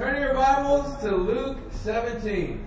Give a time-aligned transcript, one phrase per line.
[0.00, 2.66] Turn your Bibles to Luke 17.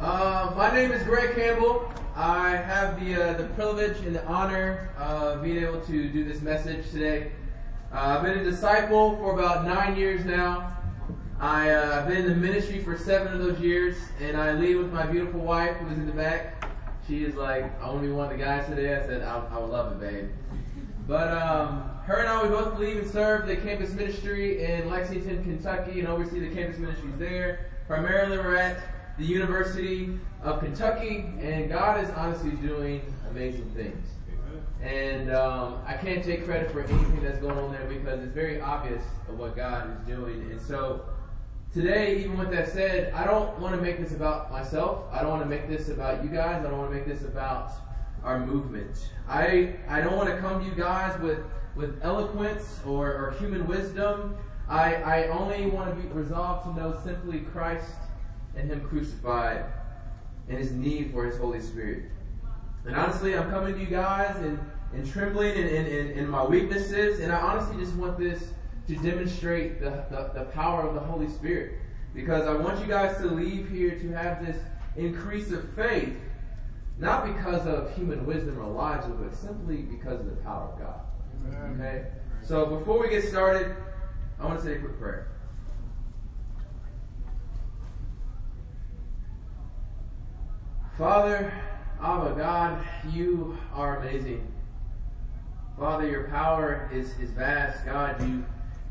[0.00, 1.92] Uh, my name is Greg Campbell.
[2.16, 6.42] I have the uh, the privilege and the honor of being able to do this
[6.42, 7.30] message today.
[7.92, 10.76] Uh, I've been a disciple for about nine years now.
[11.38, 14.74] I, have uh, been in the ministry for seven of those years, and I lead
[14.74, 16.68] with my beautiful wife who is in the back.
[17.06, 18.96] She is like, I want to be one of the guys today.
[18.96, 20.30] I said, I, I would love it, babe.
[21.06, 25.44] But um, her and I, we both believe and serve the campus ministry in Lexington,
[25.44, 27.70] Kentucky, and oversee the campus ministries there.
[27.86, 28.82] Primarily, we're at
[29.16, 34.08] the University of Kentucky, and God is honestly doing amazing things.
[34.82, 38.60] And um, I can't take credit for anything that's going on there because it's very
[38.60, 40.50] obvious of what God is doing.
[40.50, 41.04] And so
[41.72, 45.04] today, even with that said, I don't want to make this about myself.
[45.12, 46.64] I don't want to make this about you guys.
[46.64, 47.70] I don't want to make this about
[48.24, 49.10] our movement.
[49.28, 51.38] I I don't want to come to you guys with
[51.74, 54.36] with eloquence or, or human wisdom.
[54.68, 57.90] I, I only want to be resolved to know simply Christ
[58.56, 59.64] and Him crucified
[60.48, 62.04] and His need for His Holy Spirit.
[62.84, 64.58] And honestly, I'm coming to you guys and,
[64.92, 68.52] and trembling in, in, in, in my weaknesses, and I honestly just want this
[68.88, 71.74] to demonstrate the, the, the power of the Holy Spirit.
[72.14, 74.56] Because I want you guys to leave here to have this
[74.96, 76.14] increase of faith
[77.00, 81.00] not because of human wisdom or logic, but simply because of the power of God.
[81.48, 82.06] Okay?
[82.42, 83.76] So before we get started,
[84.38, 85.28] I want to say a quick prayer.
[90.96, 91.52] Father,
[92.02, 94.46] Abba, God, you are amazing.
[95.78, 97.86] Father, your power is, is vast.
[97.86, 98.44] God, you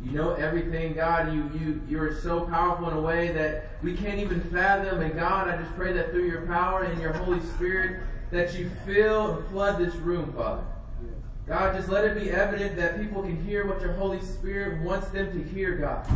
[0.04, 1.34] you know everything, God.
[1.34, 5.02] You you you're so powerful in a way that we can't even fathom.
[5.02, 8.72] And God, I just pray that through your power and your Holy Spirit, that you
[8.86, 10.64] fill and flood this room, Father.
[11.50, 15.08] God, just let it be evident that people can hear what your Holy Spirit wants
[15.08, 16.08] them to hear, God.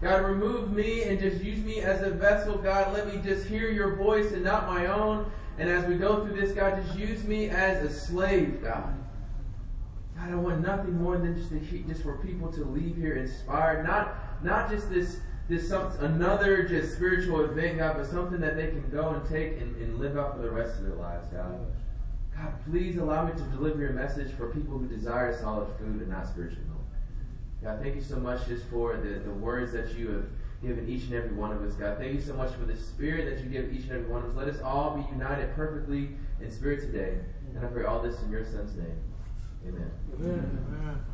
[0.00, 2.92] God, remove me and just use me as a vessel, God.
[2.92, 5.28] Let me just hear your voice and not my own.
[5.58, 8.96] And as we go through this, God, just use me as a slave, God.
[10.16, 11.50] God, I want nothing more than just
[11.88, 14.14] just for people to leave here inspired, not
[14.44, 18.88] not just this this some, another just spiritual event, God, but something that they can
[18.90, 21.58] go and take and, and live out for the rest of their lives, God.
[22.36, 26.08] God, please allow me to deliver your message for people who desire solid food and
[26.08, 26.84] not spiritual milk.
[27.62, 30.26] God, thank you so much just for the, the words that you have
[30.62, 31.98] given each and every one of us, God.
[31.98, 34.30] Thank you so much for the spirit that you give each and every one of
[34.30, 34.36] us.
[34.36, 36.10] Let us all be united perfectly
[36.40, 37.18] in spirit today.
[37.54, 39.00] And I pray all this in your son's name.
[39.66, 39.90] Amen.
[40.20, 41.04] Amen.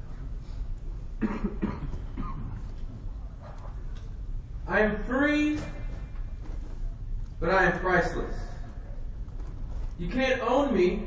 [4.66, 5.58] I am free,
[7.40, 8.34] but I am priceless.
[10.02, 11.04] You can't own me,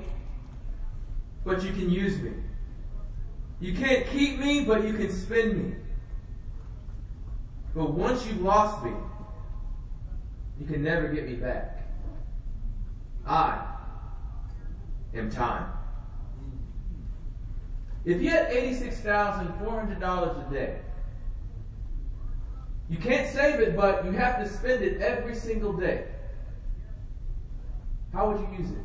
[1.43, 2.31] but you can use me.
[3.59, 5.75] You can't keep me, but you can spend me.
[7.75, 8.93] But once you've lost me,
[10.57, 11.85] you can never get me back.
[13.27, 13.67] I
[15.13, 15.73] am time.
[18.05, 20.79] If you had $86,400 a day,
[22.89, 26.05] you can't save it, but you have to spend it every single day.
[28.15, 28.77] How would you use it?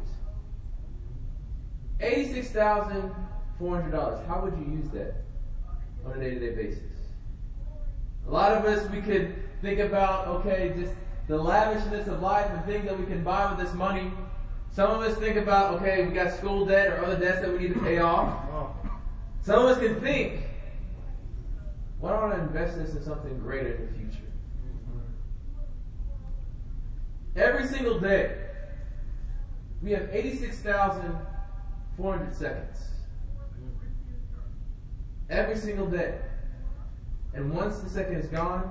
[2.44, 4.26] $86,400.
[4.26, 5.22] How would you use that
[6.04, 6.82] on a day to day basis?
[8.26, 10.92] A lot of us, we could think about, okay, just
[11.28, 14.10] the lavishness of life and things that we can buy with this money.
[14.72, 17.58] Some of us think about, okay, we got school debt or other debts that we
[17.58, 18.34] need to pay off.
[19.42, 20.40] Some of us can think,
[22.00, 24.26] why don't I invest this in something greater in the future?
[27.36, 28.49] Every single day,
[29.82, 32.88] we have 86,400 seconds.
[35.28, 36.18] Every single day.
[37.34, 38.68] And once the second is gone,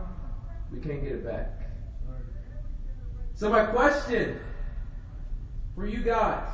[0.71, 1.53] we can't get it back.
[3.33, 4.39] So, my question
[5.75, 6.47] for you guys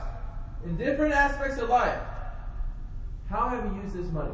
[0.64, 2.00] in different aspects of life
[3.30, 4.34] how have you used this money?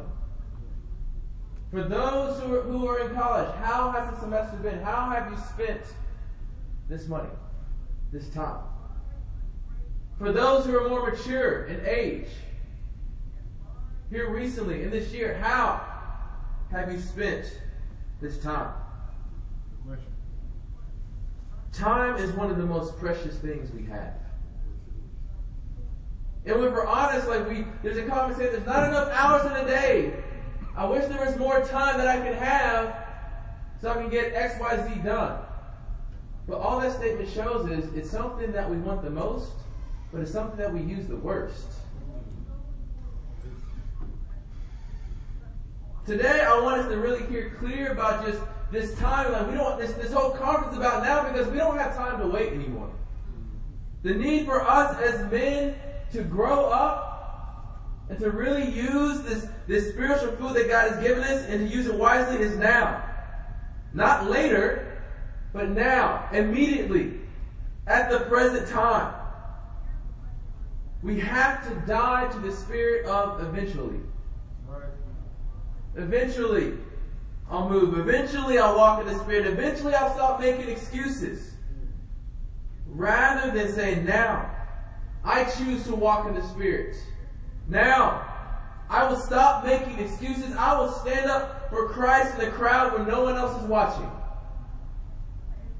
[1.70, 4.82] For those who are, who are in college, how has the semester been?
[4.82, 5.80] How have you spent
[6.88, 7.30] this money,
[8.12, 8.60] this time?
[10.22, 12.28] For those who are more mature in age,
[14.08, 15.84] here recently in this year, how
[16.70, 17.58] have you spent
[18.20, 18.72] this time?
[21.72, 24.14] Time is one of the most precious things we have.
[26.46, 29.66] And when we're honest, like we, there's a saying there's not enough hours in a
[29.66, 30.22] day.
[30.76, 32.94] I wish there was more time that I could have
[33.80, 35.40] so I can get X, Y, Z done.
[36.46, 39.50] But all that statement shows is it's something that we want the most,
[40.12, 41.66] but it's something that we use the worst.
[46.04, 49.50] Today, I want us to really hear clear about just this timeline.
[49.50, 52.52] We don't this this whole conference about now because we don't have time to wait
[52.52, 52.90] anymore.
[54.02, 55.76] The need for us as men
[56.12, 57.12] to grow up
[58.08, 61.74] and to really use this, this spiritual food that God has given us and to
[61.74, 63.08] use it wisely is now.
[63.94, 65.02] Not later,
[65.52, 67.20] but now, immediately,
[67.86, 69.14] at the present time.
[71.02, 74.00] We have to die to the spirit of eventually.
[75.96, 76.74] Eventually,
[77.50, 77.98] I'll move.
[77.98, 79.46] Eventually, I'll walk in the spirit.
[79.46, 81.52] Eventually, I'll stop making excuses.
[82.86, 84.50] Rather than say, now,
[85.24, 86.96] I choose to walk in the spirit.
[87.68, 88.28] Now,
[88.88, 90.54] I will stop making excuses.
[90.56, 94.10] I will stand up for Christ in the crowd when no one else is watching.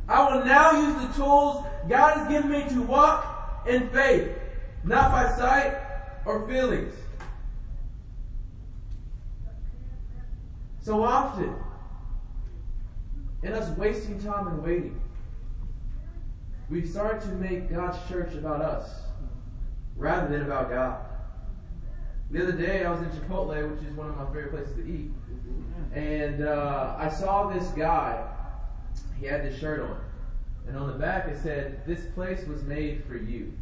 [0.08, 4.30] I will now use the tools God has given me to walk in faith,
[4.84, 5.76] not by sight
[6.24, 6.94] or feelings.
[10.80, 11.54] So often,
[13.42, 15.00] in us wasting time and waiting,
[16.68, 19.02] we start to make God's church about us
[19.96, 21.04] rather than about God.
[22.30, 24.88] The other day, I was in Chipotle, which is one of my favorite places to
[24.88, 25.10] eat,
[25.94, 28.26] and uh, I saw this guy.
[29.20, 30.00] He had this shirt on,
[30.66, 33.52] and on the back it said, "This place was made for you."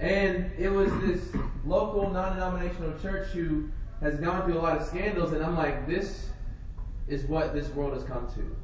[0.00, 1.28] And it was this
[1.64, 3.68] local non-denominational church who
[4.00, 6.30] has gone through a lot of scandals, and I'm like, this
[7.06, 8.56] is what this world has come to.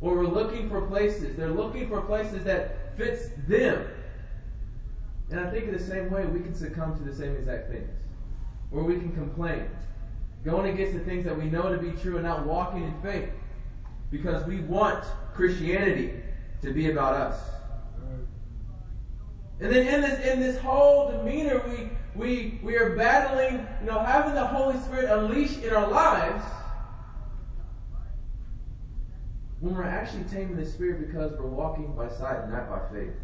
[0.00, 1.36] Or we're looking for places.
[1.36, 3.86] They're looking for places that fits them.
[5.30, 7.88] And I think in the same way, we can succumb to the same exact things.
[8.70, 9.68] Where we can complain,
[10.44, 13.30] going against the things that we know to be true and not walking in faith.
[14.10, 16.14] Because we want Christianity
[16.62, 17.38] to be about us.
[19.60, 23.98] And then in this in this whole demeanor, we we we are battling, you know,
[23.98, 26.44] having the Holy Spirit unleashed in our lives
[29.60, 33.14] when we're actually taming the Spirit because we're walking by sight and not by faith.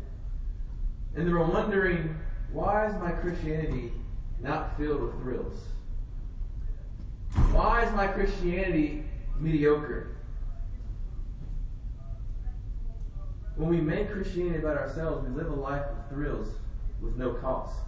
[1.15, 2.17] And they were wondering,
[2.53, 3.93] why is my Christianity
[4.41, 5.59] not filled with thrills?
[7.53, 9.05] Why is my Christianity
[9.39, 10.17] mediocre?
[13.57, 16.49] When we make Christianity about ourselves, we live a life of thrills
[17.01, 17.79] with no cost.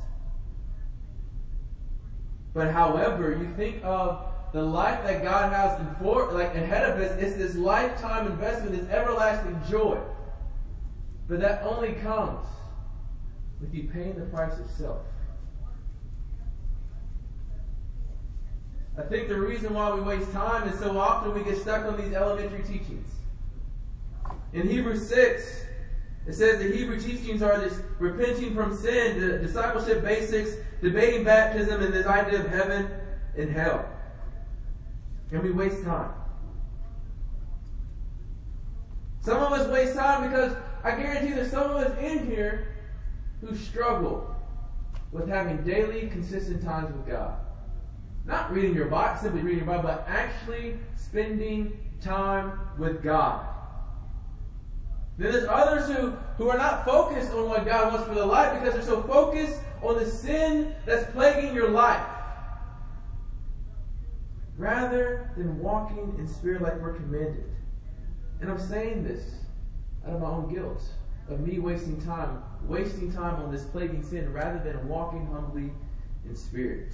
[2.52, 7.00] But however, you think of the life that God has in for, like ahead of
[7.00, 9.98] us, it's this lifetime investment, this everlasting joy.
[11.26, 12.46] But that only comes
[13.60, 15.00] with you paying the price of self.
[18.96, 21.96] I think the reason why we waste time is so often we get stuck on
[21.96, 23.10] these elementary teachings.
[24.54, 25.64] In Hebrews 6,
[26.28, 31.82] it says the Hebrew teachings are this repenting from sin, the discipleship basics, debating baptism,
[31.82, 32.88] and this idea of heaven
[33.36, 33.84] and hell.
[35.32, 36.12] And we waste time.
[39.20, 42.76] Some of us waste time because I guarantee there's some of us in here
[43.40, 44.34] who struggle
[45.10, 47.34] with having daily, consistent times with God.
[48.24, 53.53] Not reading your Bible, simply reading your Bible, but actually spending time with God.
[55.16, 58.58] Then there's others who, who are not focused on what God wants for their life
[58.58, 62.04] because they're so focused on the sin that's plaguing your life.
[64.56, 67.44] Rather than walking in spirit like we're commanded.
[68.40, 69.22] And I'm saying this
[70.06, 70.82] out of my own guilt
[71.28, 75.70] of me wasting time, wasting time on this plaguing sin rather than walking humbly
[76.26, 76.92] in spirit.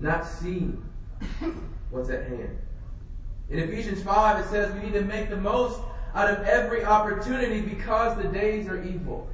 [0.00, 0.84] Not seeing
[1.90, 2.58] what's at hand.
[3.48, 5.80] In Ephesians 5, it says we need to make the most
[6.14, 9.28] out of every opportunity because the days are evil.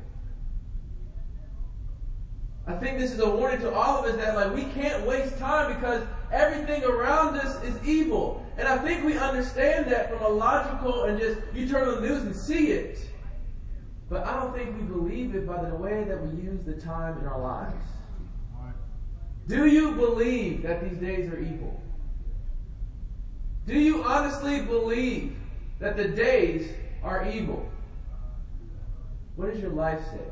[2.66, 5.38] I think this is a warning to all of us that like we can't waste
[5.38, 6.02] time because
[6.32, 8.44] everything around us is evil.
[8.56, 12.08] And I think we understand that from a logical and just you turn on the
[12.08, 12.98] news and see it.
[14.08, 17.18] But I don't think we believe it by the way that we use the time
[17.18, 17.74] in our lives.
[19.46, 21.82] Do you believe that these days are evil?
[23.66, 25.36] Do you honestly believe
[25.84, 26.70] that the days
[27.02, 27.68] are evil?
[29.36, 30.24] What does your life say?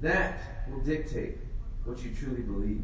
[0.00, 1.36] That will dictate
[1.84, 2.82] what you truly believe.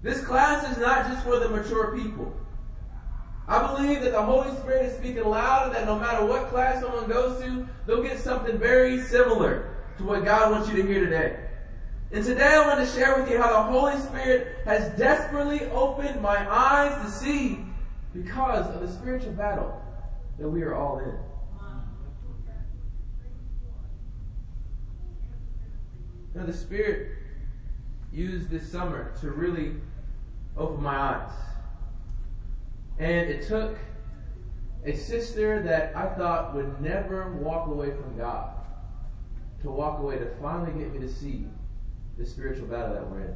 [0.00, 2.32] This class is not just for the mature people.
[3.48, 6.80] I believe that the Holy Spirit is speaking loud and that no matter what class
[6.80, 11.00] someone goes to, they'll get something very similar to what God wants you to hear
[11.00, 11.36] today.
[12.12, 16.22] And today I want to share with you how the Holy Spirit has desperately opened
[16.22, 17.64] my eyes to see
[18.12, 19.82] because of the spiritual battle
[20.38, 21.14] that we are all in.
[26.34, 27.08] Now, the Spirit
[28.12, 29.74] used this summer to really
[30.56, 31.32] open my eyes.
[32.98, 33.76] And it took
[34.84, 38.54] a sister that I thought would never walk away from God
[39.62, 41.46] to walk away to finally get me to see
[42.16, 43.34] the spiritual battle that we're in.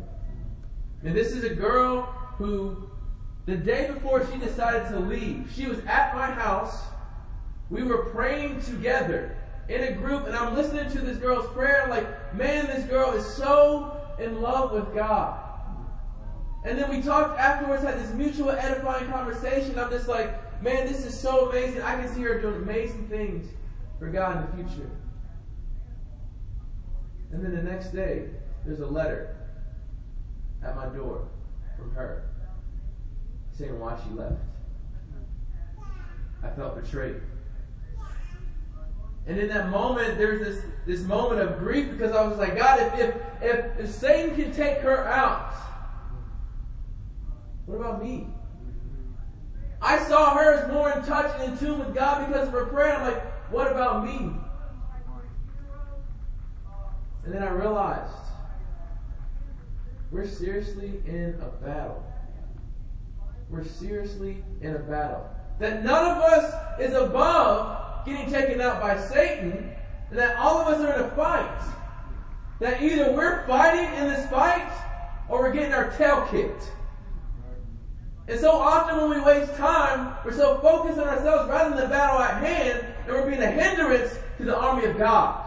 [1.05, 2.02] And this is a girl
[2.38, 2.88] who,
[3.47, 6.83] the day before she decided to leave, she was at my house.
[7.71, 9.37] We were praying together
[9.69, 11.87] in a group, and I'm listening to this girl's prayer.
[11.89, 15.41] like, man, this girl is so in love with God.
[16.65, 19.77] And then we talked afterwards, had this mutual edifying conversation.
[19.77, 21.83] I'm just like, man, this is so amazing.
[21.83, 23.49] I can see her doing amazing things
[23.99, 24.91] for God in the future.
[27.33, 28.29] And then the next day,
[28.65, 29.35] there's a letter
[30.63, 31.29] at my door
[31.77, 32.29] from her
[33.62, 34.40] saying why she left.
[36.42, 37.21] I felt betrayed.
[39.26, 42.81] And in that moment, there's this, this moment of grief because I was like, God,
[42.81, 45.54] if, if, if, if Satan can take her out,
[47.66, 48.26] what about me?
[49.81, 52.66] I saw her as more in touch and in tune with God because of her
[52.66, 52.97] prayer.
[52.97, 54.33] I'm like, what about me?
[57.25, 58.12] And then I realized
[60.11, 62.12] we're seriously in a battle.
[63.52, 65.28] We're seriously in a battle.
[65.59, 69.71] That none of us is above getting taken out by Satan,
[70.09, 71.62] and that all of us are in a fight.
[72.61, 74.73] That either we're fighting in this fight
[75.28, 76.73] or we're getting our tail kicked.
[78.26, 81.88] And so often when we waste time, we're so focused on ourselves rather than the
[81.88, 85.44] battle at hand, and we're being a hindrance to the army of God.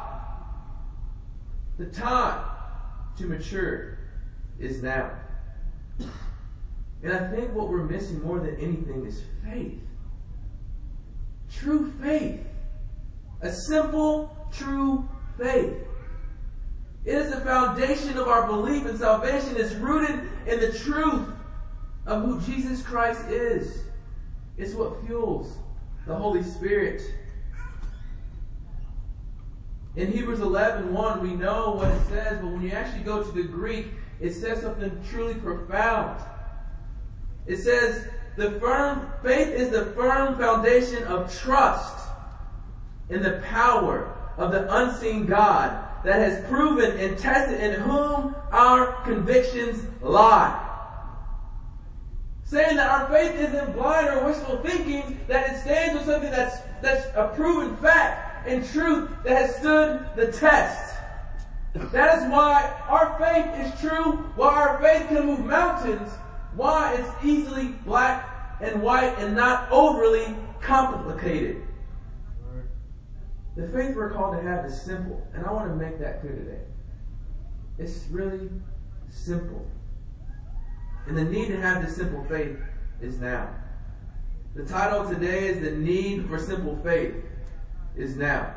[1.79, 2.45] The time
[3.17, 3.97] to mature
[4.59, 5.11] is now.
[7.05, 9.79] And I think what we're missing more than anything is faith.
[11.53, 12.39] True faith.
[13.41, 15.07] A simple, true
[15.37, 15.75] faith.
[17.05, 19.55] It is the foundation of our belief in salvation.
[19.55, 21.27] It's rooted in the truth
[22.07, 23.83] of who Jesus Christ is.
[24.57, 25.59] It's what fuels
[26.07, 27.03] the Holy Spirit.
[29.95, 33.31] In Hebrews 11, 1, we know what it says, but when you actually go to
[33.31, 36.19] the Greek, it says something truly profound.
[37.47, 42.07] It says, the firm faith is the firm foundation of trust
[43.09, 49.01] in the power of the unseen God that has proven and tested in whom our
[49.03, 50.61] convictions lie.
[52.43, 56.57] Saying that our faith isn't blind or wishful thinking, that it stands on something that's,
[56.81, 60.95] that's a proven fact and truth that has stood the test.
[61.73, 66.11] That is why our faith is true, why our faith can move mountains,
[66.55, 71.61] why it's easily black and white and not overly complicated.
[73.55, 76.33] The faith we're called to have is simple, and I want to make that clear
[76.33, 76.61] today.
[77.77, 78.49] It's really
[79.09, 79.65] simple.
[81.07, 82.57] And the need to have this simple faith
[83.01, 83.49] is now.
[84.55, 87.15] The title today is The Need for Simple Faith
[87.95, 88.55] is Now.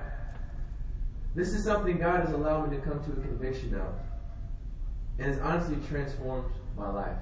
[1.35, 3.95] This is something God has allowed me to come to a conviction of.
[5.19, 7.17] And has honestly transformed my life.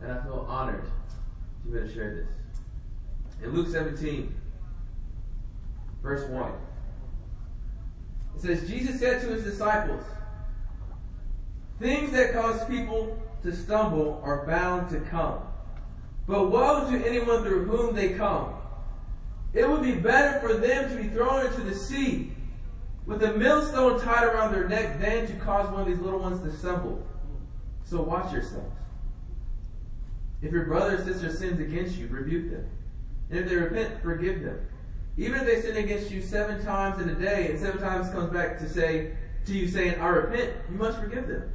[0.00, 0.84] And I feel honored
[1.64, 2.28] to be able to share this.
[3.42, 4.34] In Luke 17,
[6.02, 6.52] verse 1,
[8.36, 10.04] it says, Jesus said to his disciples,
[11.80, 15.40] Things that cause people to stumble are bound to come.
[16.26, 18.54] But woe to anyone through whom they come.
[19.54, 22.32] It would be better for them to be thrown into the sea
[23.06, 26.40] with a millstone tied around their neck than to cause one of these little ones
[26.42, 27.06] to stumble.
[27.84, 28.76] So watch yourselves.
[30.40, 32.66] If your brother or sister sins against you, rebuke them.
[33.30, 34.66] And if they repent, forgive them.
[35.16, 38.32] Even if they sin against you seven times in a day, and seven times comes
[38.32, 39.14] back to say
[39.46, 41.50] to you saying, I repent, you must forgive them.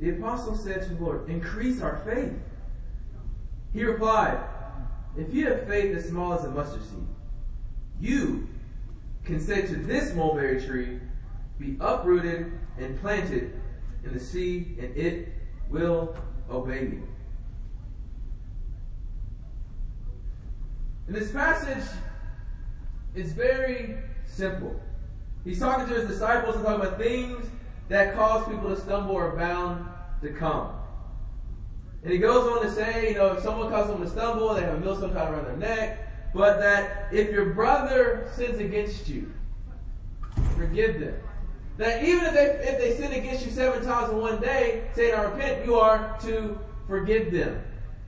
[0.00, 2.32] The apostle said to the Lord, Increase our faith.
[3.72, 4.38] He replied,
[5.16, 7.06] If you have faith as small as a mustard seed,
[8.00, 8.48] you
[9.24, 11.00] can say to this mulberry tree,
[11.58, 13.60] Be uprooted and planted
[14.04, 15.28] in the sea, and it
[15.70, 16.16] will
[16.50, 17.08] obey you.
[21.06, 21.84] In this passage,
[23.14, 24.80] it's very simple.
[25.44, 27.46] He's talking to his disciples and talking about things
[27.88, 29.86] that cause people to stumble are bound
[30.22, 30.70] to come.
[32.02, 34.62] And he goes on to say, you know, if someone causes them to stumble, they
[34.62, 39.30] have a millstone tied around their neck, but that if your brother sins against you,
[40.56, 41.14] forgive them.
[41.76, 45.14] That even if they, if they sin against you seven times in one day, saying,
[45.14, 47.62] I repent, you are to forgive them.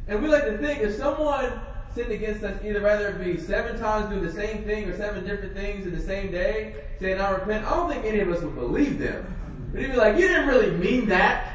[0.08, 1.52] And we like to think if someone
[1.96, 5.26] sinned against us, either rather it be seven times doing the same thing or seven
[5.26, 8.42] different things in the same day, saying, I repent, I don't think any of us
[8.42, 9.34] would believe them.
[9.72, 11.54] But he'd be like, you didn't really mean that.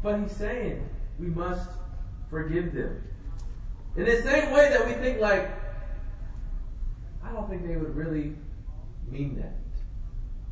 [0.00, 1.68] But he's saying, we must
[2.30, 3.02] forgive them.
[3.96, 5.50] In the same way that we think like,
[7.24, 8.36] I don't think they would really
[9.10, 9.56] mean that.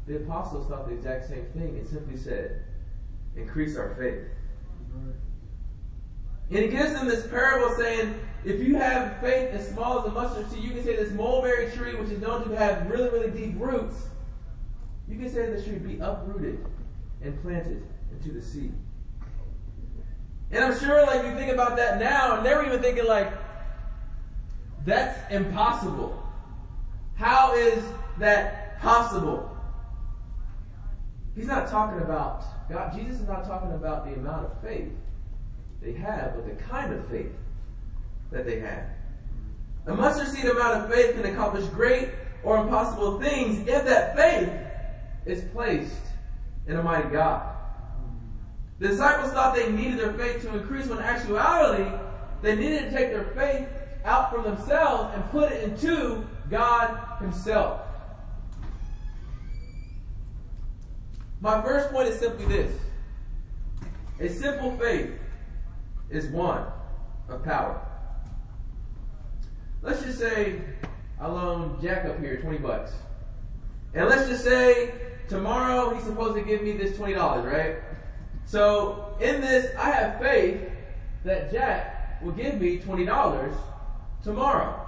[0.09, 2.65] The apostles thought the exact same thing and simply said,
[3.37, 4.27] increase our faith.
[6.53, 10.11] And he gives them this parable saying, if you have faith as small as a
[10.11, 13.31] mustard seed, you can say this mulberry tree, which is known to have really, really
[13.31, 14.09] deep roots,
[15.09, 16.63] you can say that this tree be uprooted
[17.23, 18.71] and planted into the sea.
[20.51, 23.33] And I'm sure, like, you think about that now, and they're even thinking, like,
[24.85, 26.23] that's impossible.
[27.15, 27.83] How is
[28.19, 29.57] that possible?
[31.35, 34.93] He's not talking about, God, Jesus is not talking about the amount of faith
[35.83, 37.33] they have, but the kind of faith
[38.31, 38.87] that they have.
[39.87, 42.11] A mustard seed amount of faith can accomplish great
[42.45, 44.51] or impossible things if that faith
[45.27, 45.95] is placed
[46.67, 47.57] in a mighty God.
[48.79, 51.91] The disciples thought they needed their faith to increase when actuality,
[52.43, 53.69] they needed to take their faith
[54.05, 57.81] out from themselves and put it into God Himself.
[61.41, 62.73] My first point is simply this.
[64.21, 65.11] A simple faith
[66.13, 66.67] is one
[67.29, 67.81] of power.
[69.83, 70.61] Let's just say
[71.21, 72.93] I loan Jack up here 20 bucks.
[73.95, 74.95] And let's just say
[75.29, 77.77] tomorrow he's supposed to give me this $20, right?
[78.45, 80.61] So in this, I have faith
[81.25, 83.55] that Jack will give me $20
[84.23, 84.87] tomorrow.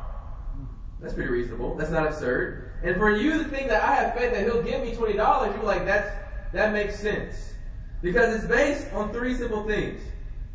[1.00, 1.74] That's pretty reasonable.
[1.74, 2.72] That's not absurd.
[2.82, 5.14] And for you to think that I have faith that he'll give me $20,
[5.54, 6.08] you're like, that's
[6.52, 7.52] that makes sense.
[8.00, 10.00] Because it's based on three simple things.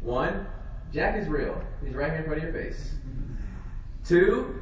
[0.02, 0.48] One,
[0.94, 1.62] Jack is real.
[1.84, 2.96] He's right here in front of your face.
[4.06, 4.62] Two,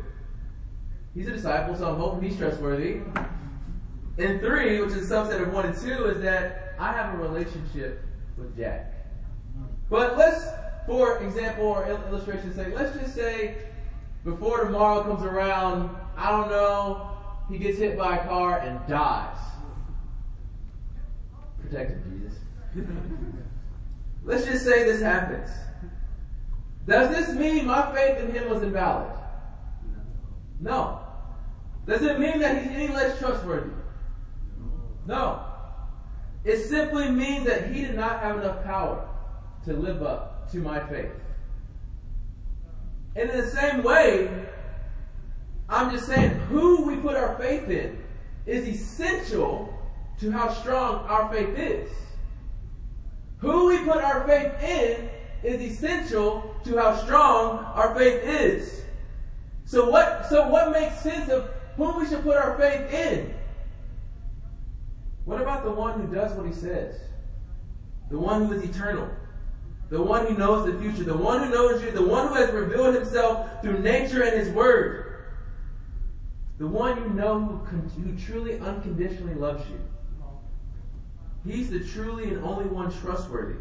[1.14, 3.02] he's a disciple, so I'm hoping he's trustworthy.
[4.18, 7.18] And three, which is a subset of one and two, is that I have a
[7.18, 8.04] relationship
[8.38, 8.94] with Jack.
[9.90, 10.46] But let's,
[10.86, 13.56] for example or illustration sake, let's just say
[14.26, 17.10] before tomorrow comes around, I don't know,
[17.50, 19.38] he gets hit by a car and dies.
[21.62, 22.40] Protect him, Jesus.
[24.26, 25.50] let's just say this happens.
[26.88, 29.12] Does this mean my faith in him was invalid?
[30.60, 31.02] No.
[31.86, 33.72] Does it mean that he's any less trustworthy?
[35.06, 35.44] No.
[36.46, 39.08] It simply means that he did not have enough power
[39.66, 41.12] to live up to my faith.
[43.18, 44.30] And in the same way,
[45.68, 48.02] I'm just saying who we put our faith in
[48.46, 49.74] is essential
[50.20, 51.92] to how strong our faith is.
[53.40, 55.10] Who we put our faith in
[55.48, 58.84] is essential to how strong our faith is.
[59.66, 63.34] So what so what makes sense of whom we should put our faith in?
[65.26, 67.00] What about the one who does what he says?
[68.10, 69.10] The one who is eternal.
[69.90, 71.04] The one who knows the future.
[71.04, 71.92] The one who knows you.
[71.92, 75.04] The one who has revealed himself through nature and his word.
[76.58, 79.80] The one you know who, who truly unconditionally loves you.
[81.46, 83.60] He's the truly and only one trustworthy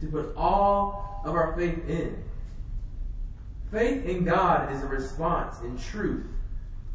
[0.00, 2.22] to put all of our faith in.
[3.70, 6.26] Faith in God is a response in truth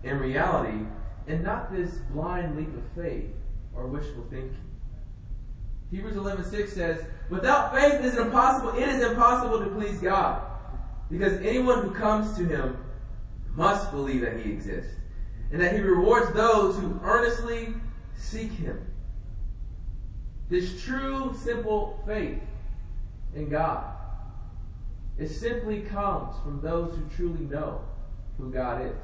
[0.03, 0.85] and reality,
[1.27, 3.31] and not this blind leap of faith
[3.73, 4.57] or wishful thinking.
[5.91, 8.71] Hebrews 11:6 says, "Without faith it is impossible.
[8.77, 10.41] It is impossible to please God,
[11.09, 12.77] because anyone who comes to Him
[13.55, 14.95] must believe that He exists,
[15.51, 17.75] and that He rewards those who earnestly
[18.15, 18.79] seek Him."
[20.49, 22.41] This true, simple faith
[23.35, 23.95] in God
[25.17, 27.81] it simply comes from those who truly know
[28.37, 28.95] who God is.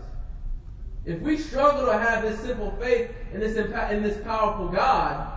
[1.06, 5.32] If we struggle to have this simple faith in this, in this powerful God,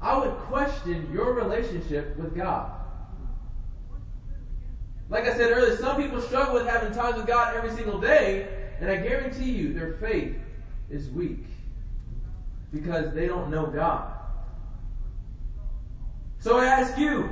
[0.00, 2.72] I would question your relationship with God.
[5.10, 8.48] Like I said earlier, some people struggle with having times with God every single day,
[8.80, 10.34] and I guarantee you their faith
[10.90, 11.44] is weak
[12.72, 14.14] because they don't know God.
[16.38, 17.28] So I ask you,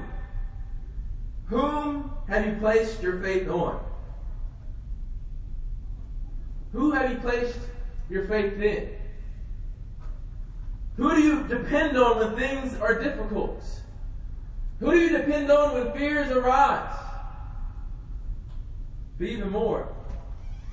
[1.50, 3.80] whom have you placed your faith on?
[6.72, 7.58] Who have you placed
[8.08, 8.90] your faith in?
[10.96, 13.64] Who do you depend on when things are difficult?
[14.78, 16.96] Who do you depend on when fears arise?
[19.18, 19.92] But even more,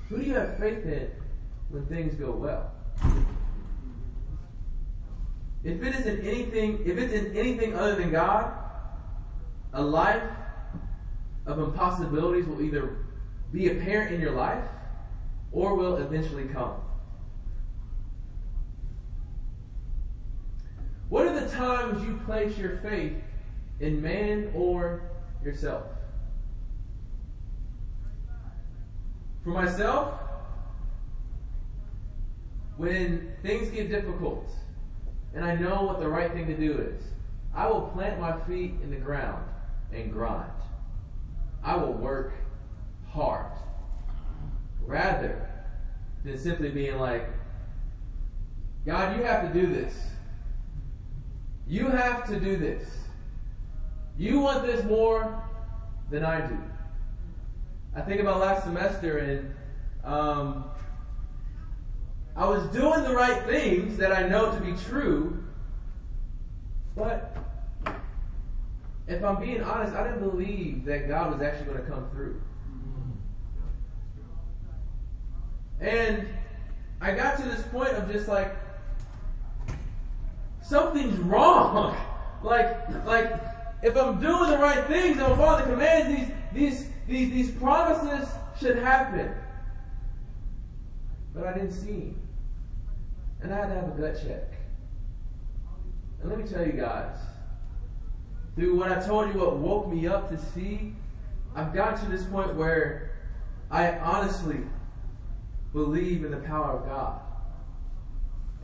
[0.08, 1.10] who do you have faith in
[1.70, 2.72] when things go well?
[5.64, 8.52] If it is in anything, if it's in anything other than God,
[9.72, 10.22] a life
[11.48, 12.98] of impossibilities will either
[13.52, 14.64] be apparent in your life
[15.50, 16.74] or will eventually come.
[21.08, 23.14] What are the times you place your faith
[23.80, 25.02] in man or
[25.44, 25.84] yourself.
[29.44, 30.20] For myself,
[32.76, 34.48] when things get difficult
[35.34, 37.02] and I know what the right thing to do is,
[37.54, 39.44] I will plant my feet in the ground
[39.92, 40.50] and grind.
[41.68, 42.32] I will work
[43.10, 43.52] hard
[44.86, 45.50] rather
[46.24, 47.28] than simply being like,
[48.86, 49.94] God, you have to do this.
[51.66, 52.88] You have to do this.
[54.16, 55.44] You want this more
[56.08, 56.58] than I do.
[57.94, 59.54] I think about last semester and
[60.10, 60.64] um,
[62.34, 65.44] I was doing the right things that I know to be true,
[66.96, 67.36] but
[69.08, 72.40] if I'm being honest, I didn't believe that God was actually going to come through.
[75.80, 76.28] And
[77.00, 78.54] I got to this point of just like,
[80.60, 81.96] something's wrong.
[82.42, 83.32] like, like,
[83.82, 88.28] if I'm doing the right things, I'm following the commands, these, these, these, these promises
[88.60, 89.34] should happen.
[91.34, 92.20] But I didn't see him.
[93.40, 94.52] And I had to have a gut check.
[96.20, 97.16] And let me tell you guys,
[98.58, 100.92] through what I told you, what woke me up to see,
[101.54, 103.12] I've gotten to this point where
[103.70, 104.58] I honestly
[105.72, 107.20] believe in the power of God.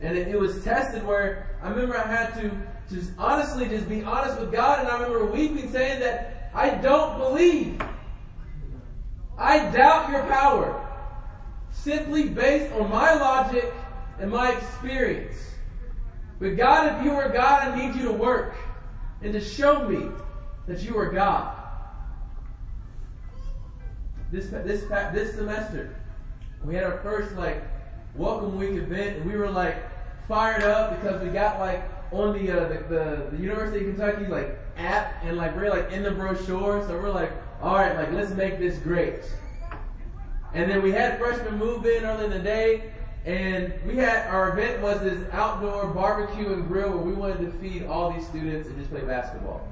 [0.01, 2.51] And it, it, was tested where I remember I had to
[2.93, 7.17] just honestly just be honest with God, and I remember weeping, saying that I don't
[7.17, 7.81] believe.
[9.37, 10.81] I doubt your power.
[11.71, 13.73] Simply based on my logic
[14.19, 15.37] and my experience.
[16.39, 18.55] But God, if you are God, I need you to work
[19.25, 20.05] and to show me
[20.67, 21.57] that you are God.
[24.31, 25.95] This, this, this semester,
[26.63, 27.63] we had our first like
[28.15, 29.77] welcome week event, and we were like
[30.27, 34.27] fired up because we got like on the uh, the, the, the, University of Kentucky
[34.27, 37.31] like app, and like we're like in the brochure, so we're like,
[37.63, 39.21] all right, like let's make this great.
[40.53, 42.91] And then we had freshmen move in early in the day,
[43.25, 47.51] and we had our event was this outdoor barbecue and grill where we wanted to
[47.57, 49.67] feed all these students and just play basketball.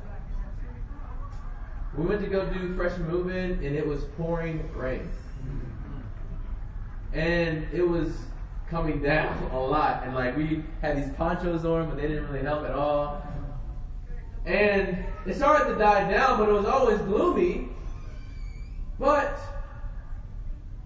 [1.95, 5.07] We went to go do freshman movement and it was pouring rain.
[7.13, 8.11] And it was
[8.71, 10.01] coming down a lot.
[10.03, 13.21] And like we had these ponchos on, but they didn't really help at all.
[14.47, 17.69] And it started to die down, but it was always gloomy.
[18.99, 19.37] But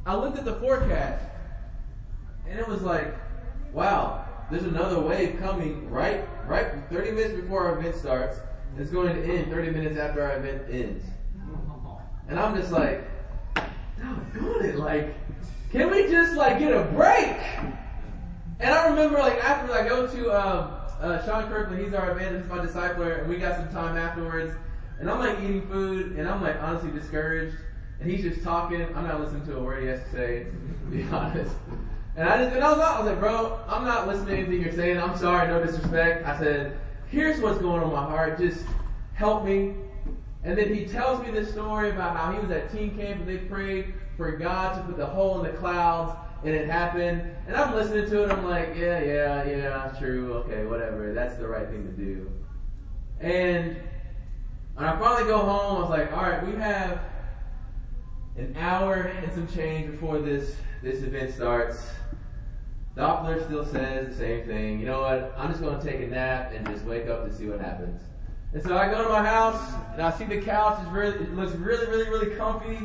[0.06, 1.24] I looked at the forecast,
[2.50, 3.14] and it was like,
[3.74, 8.40] wow, there's another wave coming right, right 30 minutes before our event starts.
[8.78, 11.04] It's going to end 30 minutes after our event ends.
[12.30, 13.08] And I'm just like,
[13.56, 15.16] doggone it, like,
[15.72, 17.38] can we just like get a break?
[18.60, 22.50] And I remember like after I go to um, uh, Sean Kirkland, he's our evangelist,
[22.50, 24.54] my discipler, and we got some time afterwards.
[25.00, 27.56] And I'm like eating food, and I'm like honestly discouraged.
[28.00, 28.82] And he's just talking.
[28.96, 31.56] I'm not listening to a word he has to say, to be honest.
[32.18, 34.98] And I just, I was like, bro, I'm not listening to anything you're saying.
[34.98, 36.26] I'm sorry, no disrespect.
[36.26, 38.40] I said, here's what's going on in my heart.
[38.40, 38.66] Just
[39.14, 39.76] help me.
[40.44, 43.30] And then he tells me this story about how he was at teen camp and
[43.30, 47.22] they prayed for God to put the hole in the clouds and it happened.
[47.46, 48.32] And I'm listening to it.
[48.32, 50.34] I'm like, yeah, yeah, yeah, true.
[50.38, 51.14] Okay, whatever.
[51.14, 52.32] That's the right thing to do.
[53.20, 53.78] And
[54.74, 57.00] when I finally go home, I was like, all right, we have
[58.38, 61.88] an hour and some change before this this event starts.
[62.96, 64.80] Doppler still says the same thing.
[64.80, 65.34] You know what?
[65.38, 68.02] I'm just going to take a nap and just wake up to see what happens.
[68.54, 71.36] And so I go to my house and I see the couch is really it
[71.36, 72.80] looks really really really comfy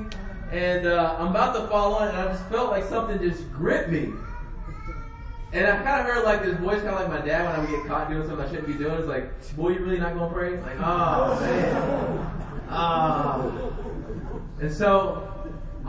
[0.52, 3.50] and uh, I'm about to fall on, it, and I just felt like something just
[3.52, 4.12] gripped me.
[5.54, 7.58] And I kind of heard like this voice, kind of like my dad when I
[7.60, 8.94] would get caught doing something I shouldn't be doing.
[8.96, 10.58] It's like, boy, you really not gonna pray?
[10.58, 13.50] Like, oh man, ah.
[14.60, 15.31] And so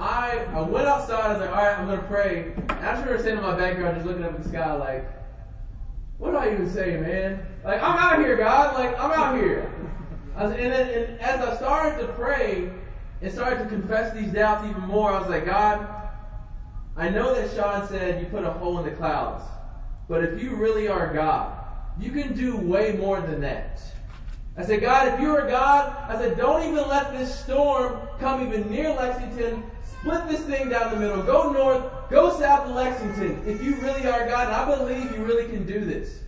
[0.04, 1.22] I I went outside.
[1.22, 2.54] I was like, all right, I'm gonna pray.
[2.58, 5.06] And I just remember sitting in my backyard, just looking up at the sky, like,
[6.18, 7.46] what do I even say, man?
[7.64, 8.76] Like, I'm out here, God.
[8.76, 9.74] Like, I'm out here.
[10.36, 12.70] Was, and, then, and as I started to pray,
[13.22, 15.88] and started to confess these doubts even more, I was like, God,
[16.98, 19.46] I know that Sean said you put a hole in the clouds,
[20.10, 21.58] but if you really are God,
[21.98, 23.82] you can do way more than that.
[24.58, 28.46] I said, God, if you are God, I said, don't even let this storm come
[28.46, 29.64] even near Lexington.
[30.04, 31.24] Split this thing down the middle.
[31.24, 33.42] Go north, go south to Lexington.
[33.48, 36.20] If you really are God, and I believe you really can do this.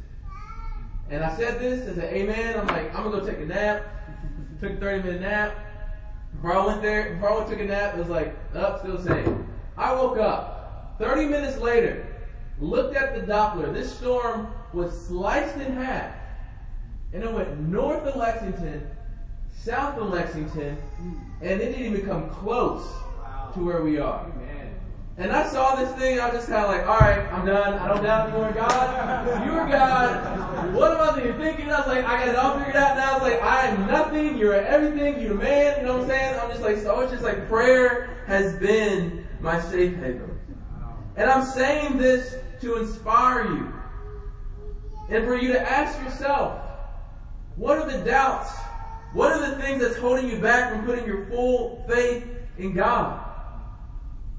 [1.09, 2.57] And I said this, I said, Amen.
[2.57, 3.83] I'm like, I'm gonna go take a nap.
[4.61, 5.57] Took a 30 minute nap.
[6.41, 9.45] I went there, went took a nap, it was like, up, still same.
[9.77, 10.95] I woke up.
[10.99, 12.07] 30 minutes later,
[12.61, 13.73] looked at the Doppler.
[13.73, 16.15] This storm was sliced in half.
[17.11, 18.89] And it went north of Lexington,
[19.53, 20.77] south of Lexington,
[21.41, 22.87] and it didn't even come close
[23.55, 24.31] to where we are.
[25.17, 27.75] And I saw this thing, I was just kind of like, all right, I'm done.
[27.75, 29.45] I don't doubt are God.
[29.45, 30.73] You are God.
[30.73, 31.71] What am I even thinking?
[31.71, 33.11] I was like, I got it all figured out now.
[33.11, 34.37] I was like, I am nothing.
[34.37, 35.21] You're everything.
[35.21, 35.79] You're the man.
[35.79, 36.39] You know what I'm saying?
[36.39, 40.37] I'm just like, so it's just like prayer has been my safe haven.
[41.15, 43.73] And I'm saying this to inspire you.
[45.07, 46.61] And for you to ask yourself,
[47.55, 48.51] what are the doubts?
[49.13, 53.31] What are the things that's holding you back from putting your full faith in God?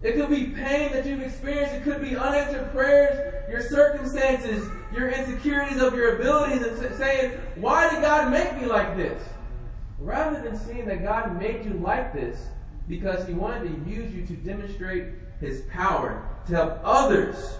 [0.02, 1.74] It could be pain that you've experienced.
[1.74, 7.90] It could be unanswered prayers, your circumstances, your insecurities of your abilities, and saying, Why
[7.90, 9.22] did God make me like this?
[9.98, 12.46] Rather than seeing that God made you like this
[12.88, 15.06] because He wanted to use you to demonstrate
[15.40, 17.58] His power to help others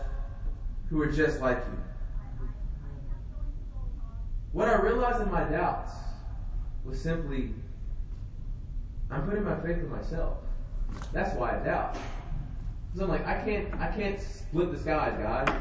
[0.91, 1.79] who are just like you.
[4.53, 5.93] What I realized in my doubts
[6.85, 7.53] was simply,
[9.11, 10.39] I'm putting my faith in myself.
[11.13, 11.97] That's why I doubt.
[12.97, 15.61] So I'm like, I can't, I can't split the skies, God.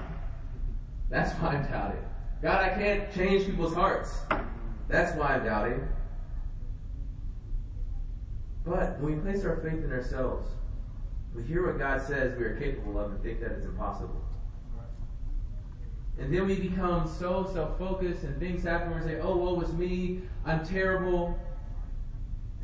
[1.09, 1.99] That's why I'm doubting.
[2.41, 4.19] God, I can't change people's hearts.
[4.87, 5.85] That's why I'm doubting.
[8.65, 10.47] But when we place our faith in ourselves,
[11.35, 14.23] we hear what God says we are capable of and think that it's impossible.
[16.17, 19.55] And then we become so self focused and things happen where we say, oh, woe
[19.55, 21.37] was me, I'm terrible.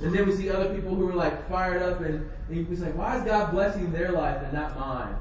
[0.01, 2.91] And then we see other people who are like fired up and, and we say,
[2.91, 5.15] why is God blessing their life and not mine?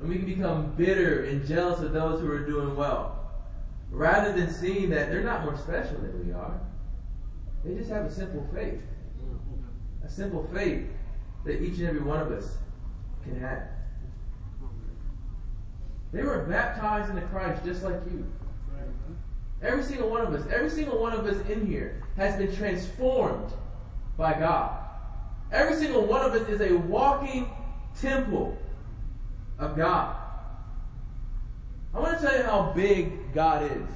[0.00, 3.30] And we can become bitter and jealous of those who are doing well.
[3.90, 6.60] Rather than seeing that they're not more special than we are.
[7.64, 8.80] They just have a simple faith.
[10.04, 10.86] A simple faith
[11.46, 12.58] that each and every one of us
[13.24, 13.62] can have.
[16.12, 18.30] They were baptized into Christ just like you.
[19.62, 23.52] Every single one of us, every single one of us in here has been transformed
[24.18, 24.76] by God.
[25.50, 27.50] Every single one of us is a walking
[27.98, 28.58] temple
[29.58, 30.16] of God.
[31.94, 33.88] I want to tell you how big God is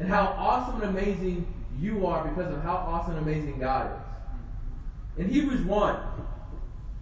[0.00, 1.46] and how awesome and amazing
[1.78, 5.24] you are because of how awesome and amazing God is.
[5.24, 5.96] In Hebrews 1,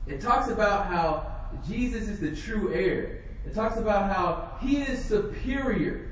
[0.07, 1.33] it talks about how
[1.67, 3.23] Jesus is the true heir.
[3.47, 6.11] It talks about how he is superior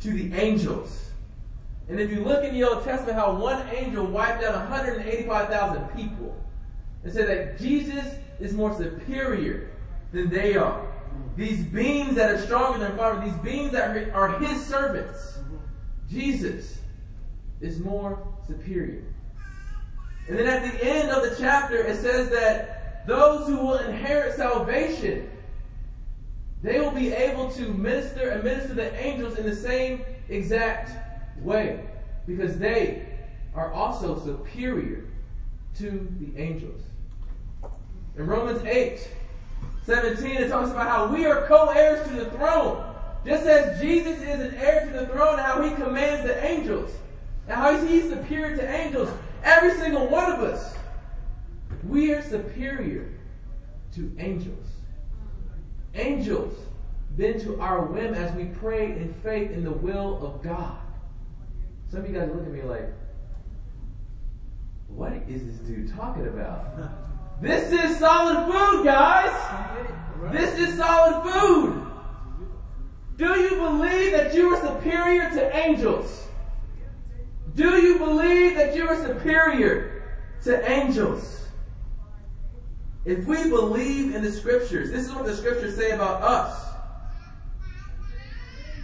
[0.00, 1.10] to the angels.
[1.88, 6.36] And if you look in the Old Testament, how one angel wiped out 185,000 people,
[7.04, 9.70] and said that Jesus is more superior
[10.12, 10.92] than they are.
[11.36, 15.38] These beings that are stronger than Father, these beings that are his servants,
[16.10, 16.78] Jesus
[17.60, 19.04] is more superior.
[20.28, 24.34] And then at the end of the chapter, it says that those who will inherit
[24.34, 25.30] salvation,
[26.62, 31.05] they will be able to minister and minister the angels in the same exact
[31.42, 31.84] way
[32.26, 33.06] because they
[33.54, 35.04] are also superior
[35.78, 36.82] to the angels.
[38.16, 39.08] In Romans 8
[39.84, 42.92] 17, it talks about how we are co heirs to the throne.
[43.24, 46.90] Just as Jesus is an heir to the throne, how he commands the angels,
[47.46, 49.08] and how he's superior to angels.
[49.44, 50.74] Every single one of us,
[51.84, 53.12] we are superior
[53.94, 54.66] to angels.
[55.94, 56.54] Angels
[57.16, 60.78] bend to our whim as we pray in faith in the will of God.
[61.90, 62.92] Some of you guys look at me like,
[64.88, 66.76] what is this dude talking about?
[67.40, 69.32] this is solid food, guys!
[70.32, 71.86] This is solid food!
[73.16, 76.26] Do you believe that you are superior to angels?
[77.54, 80.02] Do you believe that you are superior
[80.44, 81.48] to angels?
[83.06, 86.66] If we believe in the scriptures, this is what the scriptures say about us.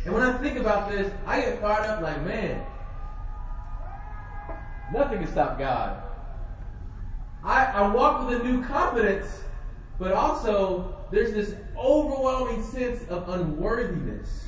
[0.04, 2.64] And when I think about this, I get fired up like, man,
[4.90, 6.02] Nothing can stop God.
[7.44, 9.42] I, I walk with a new confidence,
[9.98, 14.46] but also there's this overwhelming sense of unworthiness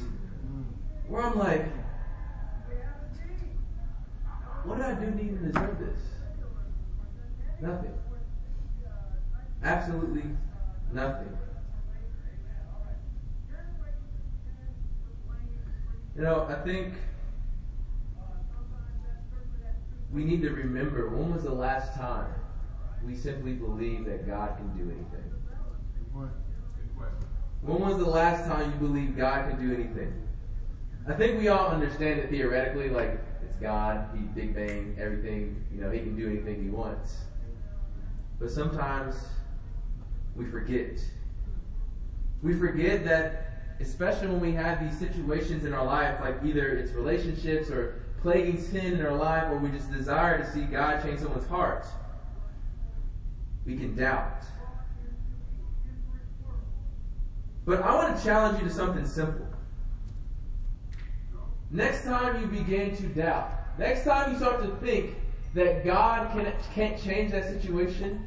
[1.08, 1.66] where I'm like,
[4.64, 5.98] what did I do to even deserve this?
[7.60, 7.92] Nothing.
[9.62, 10.24] Absolutely
[10.92, 11.36] nothing.
[16.16, 16.94] You know, I think
[20.12, 22.32] we need to remember when was the last time
[23.04, 25.30] we simply believed that God can do anything?
[27.60, 30.12] When was the last time you believed God can do anything?
[31.08, 35.80] I think we all understand it theoretically, like it's God, He Big Bang, everything, you
[35.80, 37.16] know, He can do anything He wants.
[38.38, 39.16] But sometimes
[40.34, 41.00] we forget.
[42.42, 46.92] We forget that, especially when we have these situations in our life, like either it's
[46.92, 51.20] relationships or plaguing sin in our life or we just desire to see God change
[51.20, 51.84] someone's heart,
[53.66, 54.42] we can doubt.
[57.66, 59.46] But I want to challenge you to something simple.
[61.70, 65.16] Next time you begin to doubt, next time you start to think
[65.52, 68.26] that God can, can't change that situation,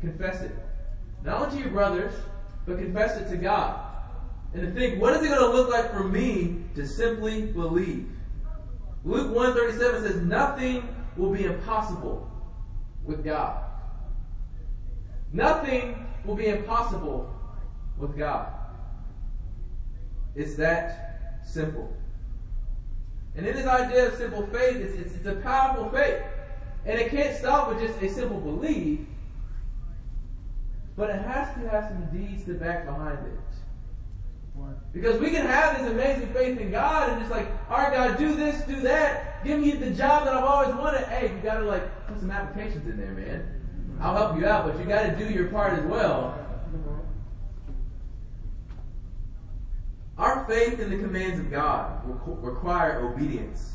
[0.00, 0.50] confess it.
[1.24, 2.14] Not only to your brothers,
[2.66, 3.78] but confess it to God.
[4.54, 8.10] And to think, what is it going to look like for me to simply believe?
[9.08, 12.30] Luke 137 says, nothing will be impossible
[13.02, 13.64] with God.
[15.32, 17.34] Nothing will be impossible
[17.96, 18.52] with God.
[20.36, 21.96] It's that simple.
[23.34, 26.22] And in this idea of simple faith, it's, it's, it's a powerful faith.
[26.84, 29.00] And it can't stop with just a simple belief,
[30.98, 33.58] but it has to have some deeds to back behind it.
[34.92, 38.18] Because we can have this amazing faith in God and just like, all right, God,
[38.18, 41.06] do this, do that, give me the job that I've always wanted.
[41.08, 43.46] Hey, you got to like put some applications in there, man.
[44.00, 46.44] I'll help you out, but you got to do your part as well.
[50.16, 53.74] Our faith in the commands of God require obedience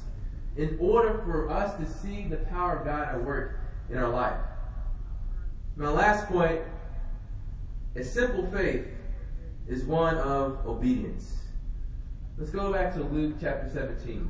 [0.58, 4.40] in order for us to see the power of God at work in our life.
[5.76, 6.62] My last point
[7.96, 8.88] a simple faith
[9.68, 11.38] is one of obedience.
[12.38, 14.30] Let's go back to Luke chapter 17.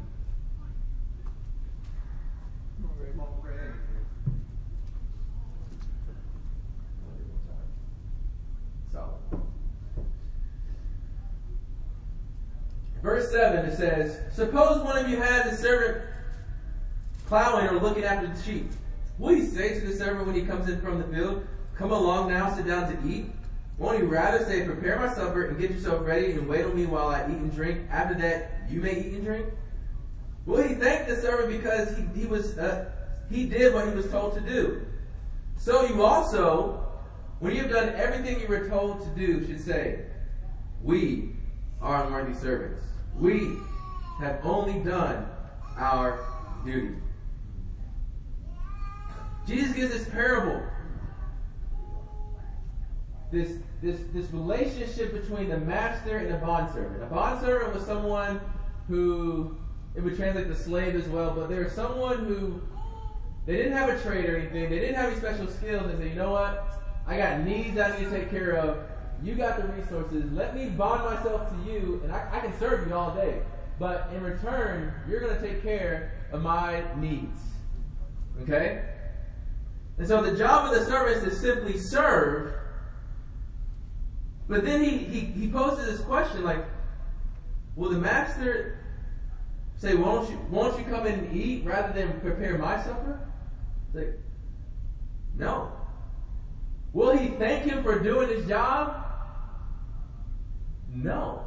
[13.03, 16.05] Verse 7, it says, Suppose one of you had a servant
[17.27, 18.71] plowing or looking after the sheep.
[19.19, 22.29] Will he say to the servant when he comes in from the field, Come along
[22.29, 23.25] now, sit down to eat?
[23.77, 26.85] Won't you rather say, Prepare my supper and get yourself ready and wait on me
[26.85, 27.87] while I eat and drink?
[27.89, 29.47] After that, you may eat and drink?
[30.45, 32.91] Will he thank the servant because he, he was uh,
[33.29, 34.85] he did what he was told to do?
[35.57, 36.85] So you also,
[37.39, 40.05] when you have done everything you were told to do, should say,
[40.81, 41.35] We
[41.81, 42.81] are unworthy servants.
[43.17, 43.57] We
[44.19, 45.27] have only done
[45.77, 46.25] our
[46.65, 46.95] duty.
[49.47, 50.65] Jesus gives this parable.
[53.33, 57.01] This, this, this relationship between the master and the bondservant.
[57.01, 58.39] A bondservant was someone
[58.87, 59.57] who,
[59.95, 62.61] it would translate the slave as well, but they're someone who,
[63.47, 65.87] they didn't have a trade or anything, they didn't have any special skills.
[65.87, 66.79] They said, you know what?
[67.07, 68.77] I got needs I need to take care of.
[69.23, 70.31] You got the resources.
[70.31, 73.41] Let me bond myself to you, and I, I can serve you all day.
[73.79, 77.41] But in return, you're going to take care of my needs.
[78.43, 78.85] Okay?
[79.97, 82.53] And so the job of the servant is simply serve.
[84.47, 86.65] But then he, he, he posted this question like,
[87.75, 88.79] will the master
[89.77, 93.27] say, won't you, won't you come and eat rather than prepare my supper?
[93.93, 94.19] Like,
[95.37, 95.71] no.
[96.93, 99.03] Will he thank him for doing his job?
[100.93, 101.45] No.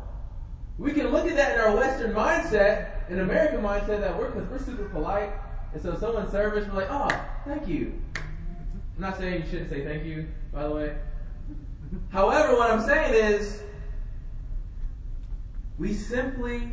[0.79, 4.49] We can look at that in our Western mindset, an American mindset that we're because
[4.51, 5.31] we're super polite,
[5.73, 7.09] and so someone serves we're like, oh,
[7.47, 7.95] thank you.
[8.17, 10.97] I'm not saying you shouldn't say thank you, by the way.
[12.11, 13.63] However, what I'm saying is,
[15.79, 16.71] we simply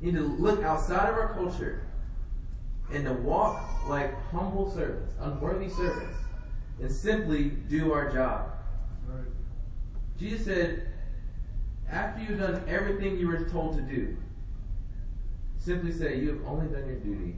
[0.00, 1.86] need to look outside of our culture
[2.92, 6.16] and to walk like humble servants, unworthy servants,
[6.80, 8.50] and simply do our job.
[10.18, 10.88] Jesus said,
[11.90, 14.16] after you've done everything you were told to do,
[15.58, 17.36] simply say, You have only done your duty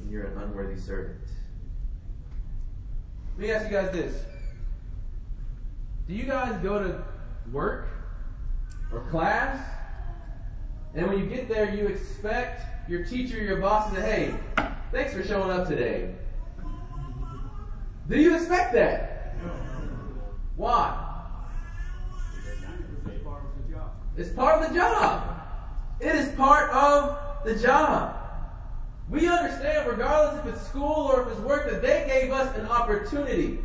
[0.00, 1.20] and you're an unworthy servant.
[3.36, 4.24] Let me ask you guys this
[6.06, 7.02] Do you guys go to
[7.52, 7.88] work
[8.92, 9.58] or class?
[10.94, 14.66] And when you get there, you expect your teacher, or your boss to say, Hey,
[14.92, 16.14] thanks for showing up today.
[18.08, 19.34] Do you expect that?
[20.54, 21.02] Why?
[24.16, 25.40] It's part of the job.
[26.00, 28.16] It is part of the job.
[29.10, 32.66] We understand, regardless if it's school or if it's work, that they gave us an
[32.66, 33.58] opportunity.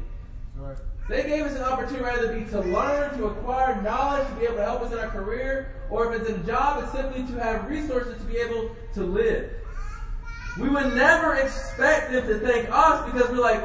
[0.55, 0.77] Right.
[1.11, 4.55] They gave us an opportunity rather be to learn, to acquire knowledge, to be able
[4.55, 7.69] to help us in our career, or if it's a job, it's simply to have
[7.69, 9.51] resources to be able to live.
[10.57, 13.61] We would never expect them to thank us because we're like,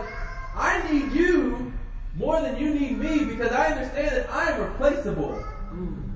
[0.57, 1.73] I need you
[2.17, 5.41] more than you need me because I understand that I am replaceable.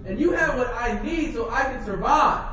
[0.07, 2.45] And you have what I need so I can survive.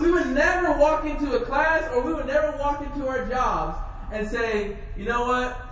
[0.00, 3.78] We would never walk into a class or we would never walk into our jobs
[4.10, 5.65] and say, you know what?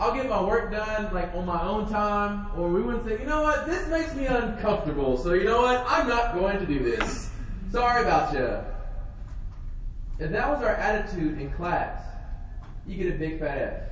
[0.00, 2.46] I'll get my work done like on my own time.
[2.58, 3.66] Or we wouldn't say, you know what?
[3.66, 5.18] This makes me uncomfortable.
[5.18, 5.84] So you know what?
[5.86, 7.28] I'm not going to do this.
[7.70, 8.64] Sorry about you.
[10.18, 12.02] If that was our attitude in class,
[12.86, 13.82] you get a big fat F.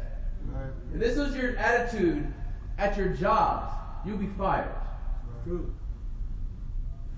[0.46, 0.70] Right.
[0.94, 2.26] If this was your attitude
[2.78, 3.70] at your jobs,
[4.06, 4.74] you'll be fired.
[5.44, 5.74] True.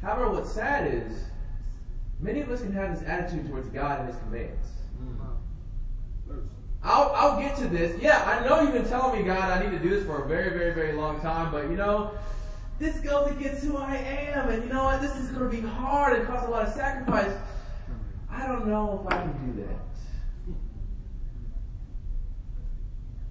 [0.03, 1.27] However, what's sad is
[2.19, 4.67] many of us can have this attitude towards God and His commands.
[5.01, 6.51] Mm.
[6.83, 8.01] I'll, I'll get to this.
[8.01, 10.29] Yeah, I know you've been telling me, God, I need to do this for a
[10.29, 12.13] very, very, very long time, but you know,
[12.79, 15.03] this goes against who I am, and you know what?
[15.03, 17.33] This is going to be hard and cost a lot of sacrifice.
[18.31, 20.55] I don't know if I can do that.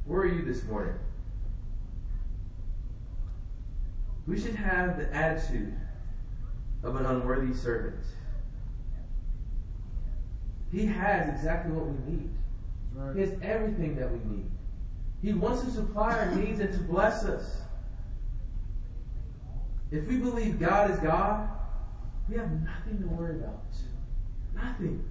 [0.05, 0.95] Where are you this morning?
[4.27, 5.73] We should have the attitude
[6.83, 8.03] of an unworthy servant.
[10.71, 12.29] He has exactly what we need.
[12.93, 13.15] Right.
[13.15, 14.49] He has everything that we need.
[15.21, 17.61] He wants to supply our needs and to bless us.
[19.91, 21.49] If we believe God is God,
[22.29, 23.63] we have nothing to worry about.
[24.55, 25.03] Nothing.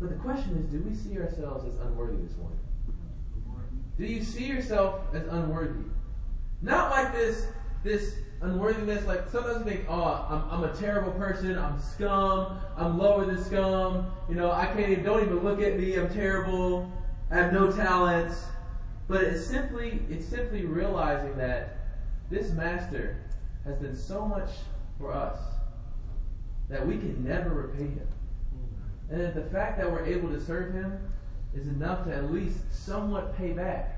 [0.00, 2.58] But the question is do we see ourselves as unworthy this morning?
[3.98, 5.84] Do you see yourself as unworthy?
[6.60, 7.46] Not like this,
[7.82, 12.98] this unworthiness, like sometimes we think, oh, I'm, I'm a terrible person, I'm scum, I'm
[12.98, 16.90] lower than scum, you know, I can't even, don't even look at me, I'm terrible,
[17.30, 18.44] I have no talents.
[19.08, 21.78] But it's simply, it's simply realizing that
[22.30, 23.22] this master
[23.64, 24.50] has done so much
[24.98, 25.38] for us
[26.68, 28.08] that we can never repay him.
[29.08, 30.98] And that the fact that we're able to serve him
[31.54, 33.92] is enough to at least somewhat pay back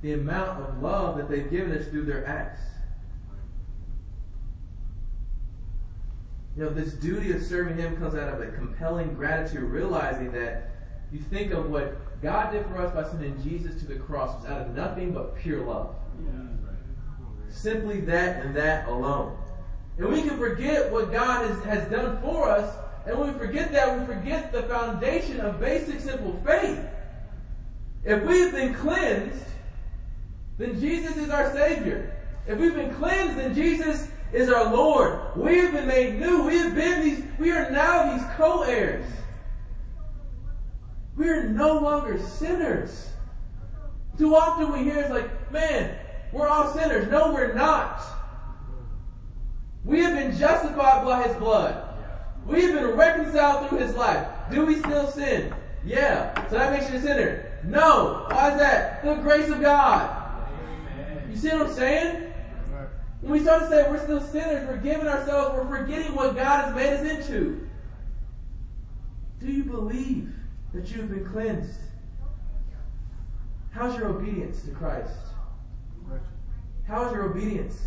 [0.00, 2.62] the amount of love that they've given us through their acts.
[6.60, 10.72] You know, this duty of serving him comes out of a compelling gratitude, realizing that
[11.10, 14.50] you think of what God did for us by sending Jesus to the cross was
[14.50, 15.94] out of nothing but pure love.
[17.48, 19.38] Simply that and that alone.
[19.96, 23.72] And we can forget what God has, has done for us, and when we forget
[23.72, 26.78] that, we forget the foundation of basic, simple faith.
[28.04, 29.46] If we've been cleansed,
[30.58, 32.14] then Jesus is our Savior.
[32.46, 35.20] If we've been cleansed, then Jesus is our Lord.
[35.36, 36.42] We have been made new.
[36.42, 39.06] We have been these, we are now these co-heirs.
[41.16, 43.10] We are no longer sinners.
[44.16, 45.96] Too often we hear it's like, man,
[46.32, 47.10] we're all sinners.
[47.10, 48.02] No, we're not.
[49.84, 51.88] We have been justified by his blood.
[52.46, 54.26] We have been reconciled through his life.
[54.50, 55.54] Do we still sin?
[55.84, 56.48] Yeah.
[56.48, 57.52] So that makes you a sinner.
[57.64, 58.26] No.
[58.30, 59.04] Why is that?
[59.04, 60.16] The grace of God.
[61.30, 62.29] You see what I'm saying?
[63.20, 66.64] When we start to say we're still sinners, we're giving ourselves, we're forgetting what God
[66.64, 67.68] has made us into.
[69.40, 70.32] Do you believe
[70.72, 71.80] that you have been cleansed?
[73.72, 75.14] How's your obedience to Christ?
[76.86, 77.80] How is your obedience?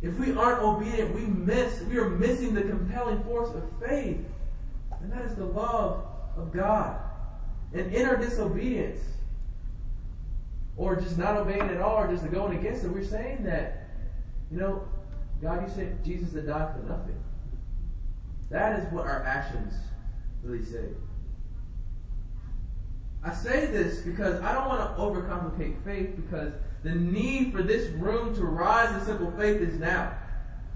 [0.00, 4.24] If we aren't obedient, we miss, we are missing the compelling force of faith.
[5.00, 6.04] And that is the love
[6.36, 6.98] of God.
[7.72, 9.00] And in our disobedience,
[10.76, 13.88] or just not obeying at all, or just going against it, we're saying that,
[14.50, 14.84] you know,
[15.42, 17.16] God, you sent Jesus to die for nothing.
[18.50, 19.74] That is what our actions
[20.42, 20.88] really say.
[23.24, 26.52] I say this because I don't want to overcomplicate faith because
[26.82, 30.12] the need for this room to rise in simple faith is now.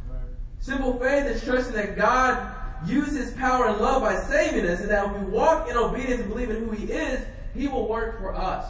[0.09, 0.21] Right.
[0.61, 2.55] Simple faith is trusting that God
[2.87, 6.29] uses power and love by saving us, and that if we walk in obedience and
[6.29, 7.25] believe in who he is,
[7.55, 8.67] he will work for us.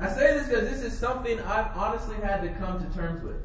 [0.00, 3.36] I say this because this is something I've honestly had to come to terms with.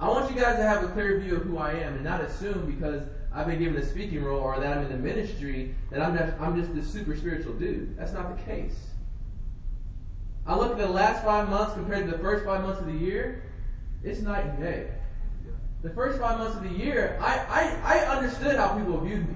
[0.00, 2.22] I want you guys to have a clear view of who I am and not
[2.22, 6.00] assume because I've been given a speaking role or that I'm in the ministry that
[6.00, 7.96] I'm just, I'm just this super spiritual dude.
[7.98, 8.76] That's not the case.
[10.46, 12.92] I look at the last five months compared to the first five months of the
[12.92, 13.42] year,
[14.02, 14.88] it's night and day.
[15.82, 19.34] The first five months of the year, I, I, I understood how people viewed me.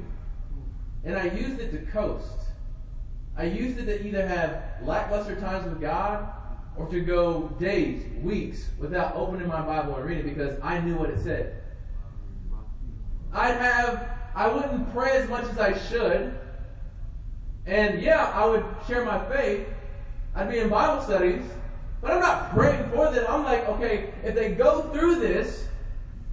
[1.05, 2.50] And I used it to coast.
[3.41, 6.29] I used it to either have lackluster times with God
[6.77, 11.09] or to go days, weeks without opening my Bible and reading because I knew what
[11.09, 11.63] it said.
[13.33, 16.39] I'd have, I wouldn't pray as much as I should.
[17.65, 19.67] And yeah, I would share my faith.
[20.35, 21.43] I'd be in Bible studies.
[22.03, 23.25] But I'm not praying for them.
[23.27, 25.67] I'm like, okay, if they go through this,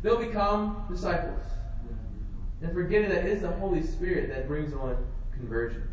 [0.02, 1.40] they'll become disciples.
[2.62, 5.88] And forgetting that it is the Holy Spirit that brings on conversion.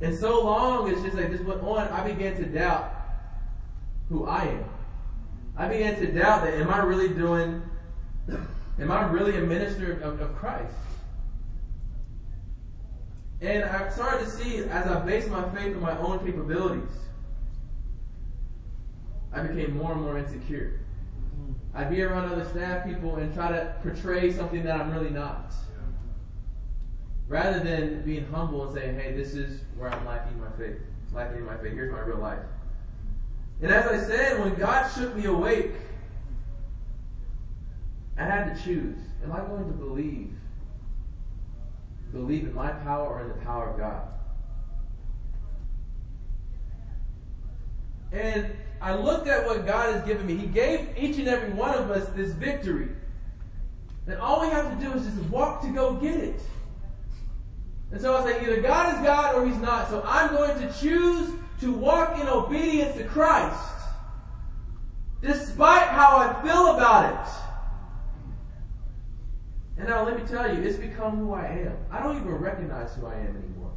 [0.00, 2.92] And so long as just like this went on, I began to doubt
[4.08, 4.64] who I am.
[5.56, 7.62] I began to doubt that am I really doing,
[8.78, 10.74] am I really a minister of, of Christ?
[13.42, 16.90] And I started to see as I based my faith on my own capabilities,
[19.32, 20.80] I became more and more insecure.
[21.74, 25.52] I'd be around other staff people and try to portray something that I'm really not.
[27.30, 30.80] Rather than being humble and saying, hey, this is where I'm lacking my faith.
[31.12, 31.74] Lacking my faith.
[31.74, 32.40] Here's my real life.
[33.62, 35.70] And as I said, when God shook me awake,
[38.18, 38.98] I had to choose.
[39.22, 40.32] Am I going to believe?
[42.12, 44.08] Believe in my power or in the power of God?
[48.10, 48.50] And
[48.82, 50.34] I looked at what God has given me.
[50.36, 52.88] He gave each and every one of us this victory.
[54.08, 56.40] And all we have to do is just walk to go get it.
[57.92, 59.88] And so I was like, either God is God or He's not.
[59.88, 61.30] So I'm going to choose
[61.60, 63.58] to walk in obedience to Christ.
[65.22, 67.32] Despite how I feel about it.
[69.78, 71.76] And now let me tell you, it's become who I am.
[71.90, 73.72] I don't even recognize who I am anymore.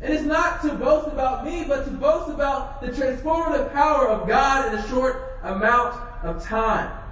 [0.00, 4.28] And it's not to boast about me, but to boast about the transformative power of
[4.28, 7.03] God in a short amount of time.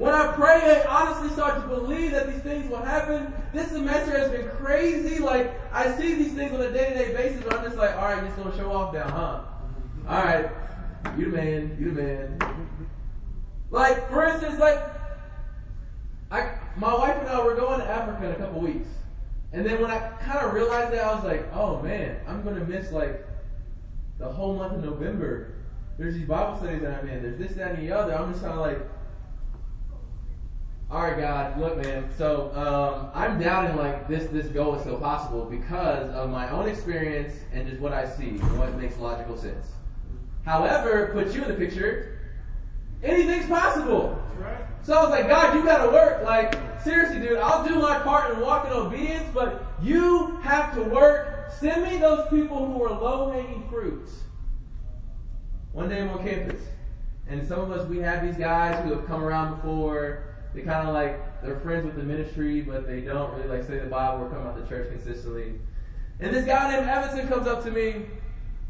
[0.00, 3.34] When I pray, I honestly start to believe that these things will happen.
[3.52, 5.18] This semester has been crazy.
[5.18, 8.24] Like, I see these things on a day-to-day basis, but I'm just like, all right,
[8.24, 9.42] just to show off now, huh?
[10.08, 10.50] All right,
[11.18, 12.38] you the man, you the man.
[13.70, 14.82] Like, for instance, like,
[16.30, 18.88] I, my wife and I were going to Africa in a couple weeks.
[19.52, 22.54] And then when I kind of realized that, I was like, oh man, I'm going
[22.54, 23.26] to miss like
[24.18, 25.56] the whole month of November.
[25.98, 27.22] There's these Bible studies that I'm in.
[27.22, 28.14] There's this, that, and the other.
[28.14, 28.78] I'm just kind of like,
[30.90, 32.10] all right, God, look, man.
[32.18, 36.68] So um, I'm doubting like this this goal is still possible because of my own
[36.68, 39.68] experience and just what I see and what makes logical sense.
[40.44, 42.18] However, put you in the picture.
[43.04, 44.20] Anything's possible.
[44.38, 44.58] Right.
[44.82, 46.24] So I was like, God, you gotta work.
[46.24, 50.82] Like, seriously, dude, I'll do my part and walk in obedience, but you have to
[50.82, 51.52] work.
[51.58, 54.12] Send me those people who are low hanging fruits.
[55.72, 56.60] One day I'm on campus,
[57.28, 60.29] and some of us, we have these guys who have come around before.
[60.54, 63.78] They kind of like, they're friends with the ministry, but they don't really like say
[63.78, 65.54] the Bible or come out to church consistently.
[66.18, 68.06] And this guy named Evanson comes up to me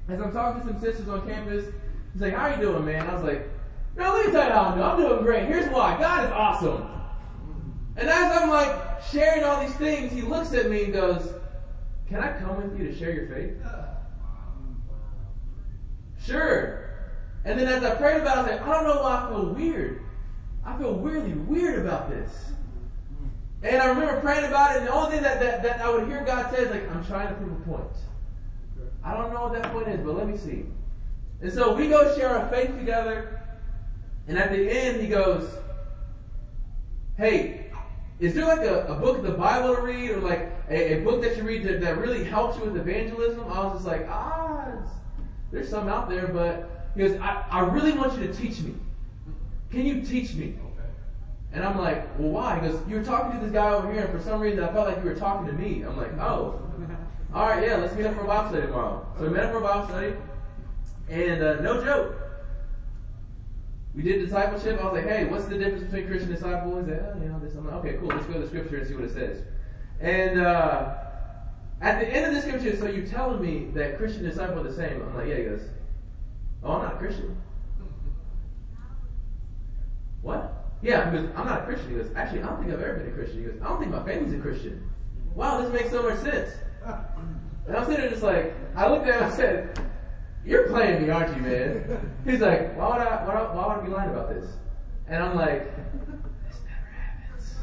[0.08, 1.66] as I'm talking to some sisters on campus.
[2.12, 3.08] He's like, How are you doing, man?
[3.08, 3.48] I was like,
[3.96, 4.88] now let me tell you how I'm doing.
[4.88, 5.46] I'm doing great.
[5.46, 5.98] Here's why.
[5.98, 6.88] God is awesome.
[7.96, 11.34] And as I'm like sharing all these things, he looks at me and goes,
[12.08, 13.56] Can I come with you to share your faith?
[16.24, 16.90] Sure.
[17.44, 19.28] And then as I prayed about it, I was like, I don't know why I
[19.28, 20.02] feel weird.
[20.70, 22.52] I feel weirdly weird about this.
[23.62, 26.06] And I remember praying about it, and the only thing that, that, that I would
[26.06, 27.96] hear God say is like, I'm trying to prove a point.
[29.04, 30.66] I don't know what that point is, but let me see.
[31.42, 33.40] And so we go share our faith together.
[34.28, 35.52] And at the end, he goes,
[37.16, 37.70] Hey,
[38.18, 41.04] is there like a, a book of the Bible to read or like a, a
[41.04, 43.40] book that you read that, that really helps you with evangelism?
[43.50, 44.68] I was just like, ah,
[45.50, 48.74] there's some out there, but he goes, I, I really want you to teach me.
[49.70, 50.56] Can you teach me?
[51.52, 52.60] And I'm like, well, why?
[52.60, 54.88] Goes, you were talking to this guy over here, and for some reason I felt
[54.88, 55.82] like you were talking to me.
[55.82, 56.62] I'm like, oh,
[57.34, 59.06] all right, yeah, let's meet up for a Bible study tomorrow.
[59.16, 60.14] So we met up for a Bible study,
[61.08, 62.16] and uh, no joke,
[63.94, 64.80] we did discipleship.
[64.80, 66.78] I was like, hey, what's the difference between Christian disciple?
[66.78, 67.54] He said, oh, you know, this.
[67.56, 68.08] I'm like, okay, cool.
[68.08, 69.42] Let's go to the scripture and see what it says.
[70.00, 70.94] And uh,
[71.80, 74.72] at the end of the scripture, so you're telling me that Christian disciple are the
[74.72, 75.02] same?
[75.02, 75.36] I'm like, yeah.
[75.36, 75.62] He goes,
[76.62, 77.36] oh, I'm not a Christian.
[80.22, 80.60] What?
[80.82, 81.90] Yeah, goes, I'm not a Christian.
[81.90, 83.38] He goes, actually, I don't think I've ever been a Christian.
[83.38, 84.90] He goes, I don't think my family's a Christian.
[85.34, 86.50] Wow, this makes so much sense.
[87.66, 89.80] And I'm sitting there just like, I looked at him and said,
[90.44, 92.14] You're playing me, aren't you, man?
[92.24, 94.46] He's like, Why would I, why, why would I be lying about this?
[95.06, 95.70] And I'm like,
[96.46, 97.56] This never happens.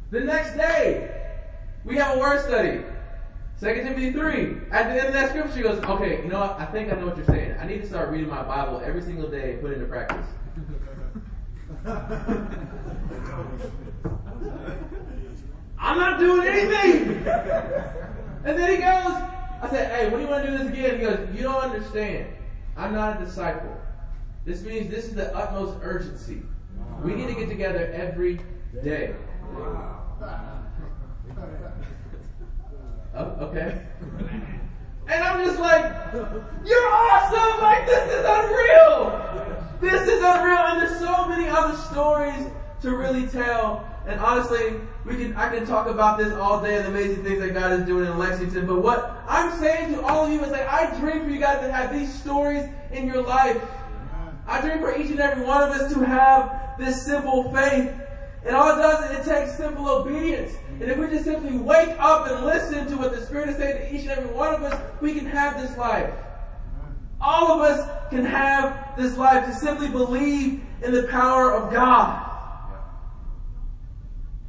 [0.10, 1.10] the next day,
[1.84, 2.82] we have a word study.
[3.60, 4.56] 2 Timothy 3.
[4.70, 6.60] At the end of that scripture, she goes, Okay, you know what?
[6.60, 7.56] I think I know what you're saying.
[7.58, 10.26] I need to start reading my Bible every single day and put it into practice.
[15.78, 17.26] I'm not doing anything.
[18.44, 19.22] And then he goes,
[19.62, 20.98] I said, hey, when do you want to do this again?
[20.98, 22.34] He goes, you don't understand.
[22.76, 23.76] I'm not a disciple.
[24.44, 26.42] This means this is the utmost urgency.
[27.02, 28.40] We need to get together every
[28.84, 29.14] day.
[33.16, 33.82] Oh, okay.
[35.08, 35.84] And I'm just like,
[36.66, 37.62] you're awesome!
[37.62, 39.56] Like, this is unreal!
[39.80, 40.58] This is unreal!
[40.58, 42.46] And there's so many other stories
[42.82, 43.88] to really tell.
[44.06, 47.40] And honestly, we can I can talk about this all day and the amazing things
[47.40, 48.66] that God is doing in Lexington.
[48.66, 51.60] But what I'm saying to all of you is like I dream for you guys
[51.60, 53.60] to have these stories in your life.
[54.46, 57.92] I dream for each and every one of us to have this simple faith
[58.44, 60.52] And all it does is it takes simple obedience.
[60.80, 63.78] And if we just simply wake up and listen to what the Spirit is saying
[63.78, 66.12] to each and every one of us, we can have this life.
[67.18, 72.24] All of us can have this life to simply believe in the power of God.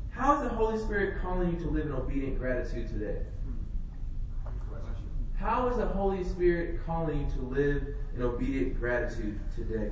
[0.10, 3.22] How is the Holy Spirit calling you to live in obedient gratitude today?
[5.40, 7.84] How is the Holy Spirit calling you to live
[8.16, 9.92] in obedient gratitude today?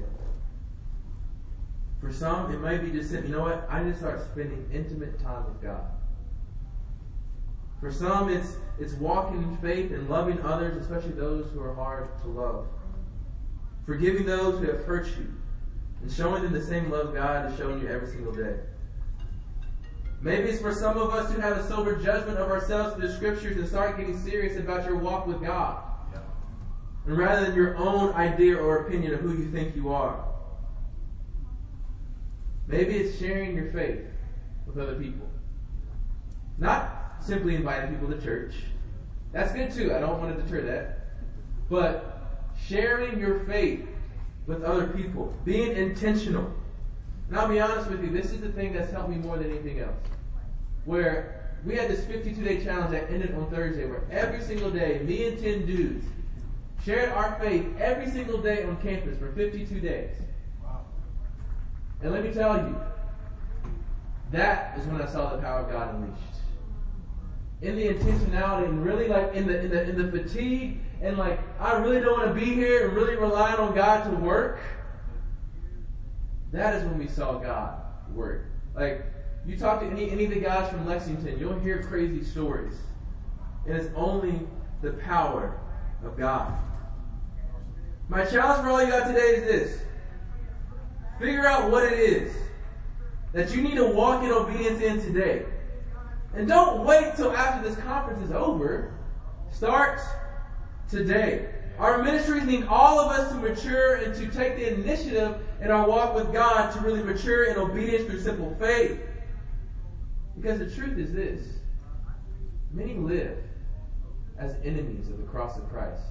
[2.01, 3.67] For some, it might be just saying, you know what?
[3.69, 5.86] I need to start spending intimate time with God.
[7.86, 12.19] For some, it's it's walking in faith and loving others, especially those who are hard
[12.23, 12.65] to love.
[13.86, 15.31] Forgiving those who have hurt you,
[16.01, 18.55] and showing them the same love God is showing you every single day.
[20.19, 23.13] Maybe it's for some of us who have a sober judgment of ourselves through the
[23.13, 25.83] scriptures and start getting serious about your walk with God.
[27.05, 30.25] And rather than your own idea or opinion of who you think you are.
[32.65, 34.07] Maybe it's sharing your faith
[34.65, 35.29] with other people.
[36.57, 36.94] Not
[37.26, 38.53] simply inviting people to church.
[39.32, 39.93] That's good too.
[39.93, 40.99] I don't want to deter that.
[41.69, 42.21] But
[42.67, 43.86] sharing your faith
[44.47, 46.53] with other people, being intentional.
[47.28, 49.49] And I'll be honest with you, this is the thing that's helped me more than
[49.49, 49.95] anything else.
[50.86, 54.99] Where we had this 52 day challenge that ended on Thursday, where every single day,
[54.99, 56.05] me and 10 dudes
[56.86, 60.15] shared our faith every single day on campus for 52 days.
[62.01, 62.76] And let me tell you,
[64.32, 66.21] that is when I saw the power of God unleashed.
[67.62, 71.39] In the intentionality and really like in the in the in the fatigue and like
[71.60, 74.60] I really don't want to be here and really relying on God to work.
[76.51, 77.82] That is when we saw God
[78.14, 78.45] work.
[78.76, 79.06] Like
[79.45, 82.76] you talk to any any of the guys from Lexington, you'll hear crazy stories.
[83.66, 84.41] And it's only
[84.82, 85.60] the power
[86.03, 86.53] of God.
[88.08, 89.82] My challenge for all you guys today is this.
[91.20, 92.36] Figure out what it is
[93.34, 95.45] that you need to walk in obedience in today.
[96.36, 98.93] And don't wait till after this conference is over.
[99.51, 100.01] Start
[100.89, 101.49] today.
[101.79, 105.88] Our ministries need all of us to mature and to take the initiative in our
[105.88, 108.99] walk with God to really mature in obedience through simple faith.
[110.36, 111.47] Because the truth is this
[112.71, 113.38] many live
[114.38, 116.01] as enemies of the cross of Christ.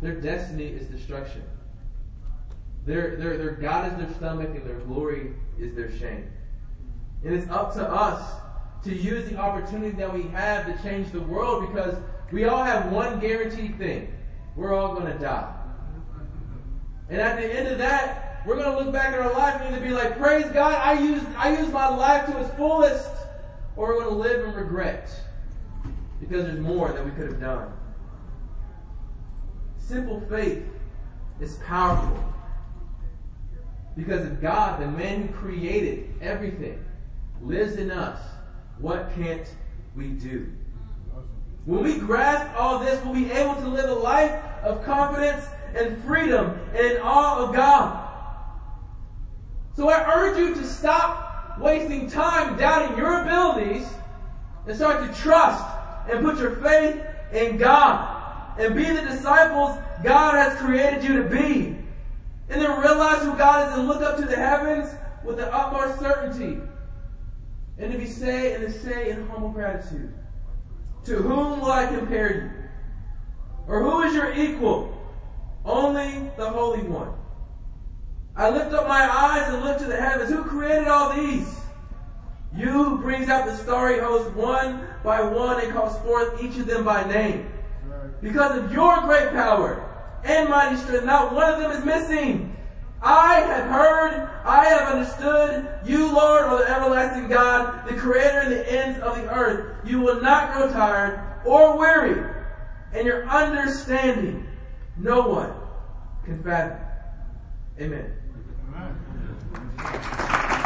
[0.00, 1.42] Their destiny is destruction.
[2.86, 6.30] Their, their, their God is their stomach and their glory is their shame.
[7.24, 8.41] And it's up to us
[8.84, 11.96] to use the opportunity that we have to change the world because
[12.32, 14.12] we all have one guaranteed thing.
[14.56, 15.54] We're all going to die.
[17.08, 19.74] And at the end of that, we're going to look back at our life and
[19.74, 23.10] either be like, praise God, I used, I used my life to its fullest,
[23.76, 25.10] or we're going to live in regret
[26.20, 27.72] because there's more that we could have done.
[29.78, 30.64] Simple faith
[31.40, 32.32] is powerful.
[33.96, 36.82] Because if God, the man who created everything,
[37.42, 38.20] lives in us,
[38.82, 39.46] what can't
[39.96, 40.52] we do?
[41.64, 44.32] When we grasp all this, we'll be able to live a life
[44.64, 48.08] of confidence and freedom and in awe of God.
[49.76, 53.88] So I urge you to stop wasting time doubting your abilities
[54.66, 55.64] and start to trust
[56.10, 57.00] and put your faith
[57.32, 61.76] in God and be the disciples God has created you to be.
[62.48, 64.92] And then realize who God is and look up to the heavens
[65.24, 66.60] with the utmost certainty.
[67.82, 70.14] And to be say and to say in humble gratitude.
[71.06, 72.50] To whom will I compare you?
[73.66, 74.96] Or who is your equal?
[75.64, 77.12] Only the Holy One.
[78.36, 80.30] I lift up my eyes and look to the heavens.
[80.30, 81.58] Who created all these?
[82.56, 86.66] You who brings out the starry host one by one and calls forth each of
[86.66, 87.50] them by name.
[88.22, 89.90] Because of your great power
[90.24, 92.56] and mighty strength, not one of them is missing.
[93.02, 98.52] I have heard, I have understood, you, Lord, are the everlasting God, the creator and
[98.52, 99.84] the ends of the earth.
[99.84, 102.30] You will not grow tired or weary,
[102.92, 104.46] and your understanding
[104.96, 105.52] no one
[106.24, 106.78] can fathom.
[107.80, 108.12] Amen.
[109.78, 110.58] Amen.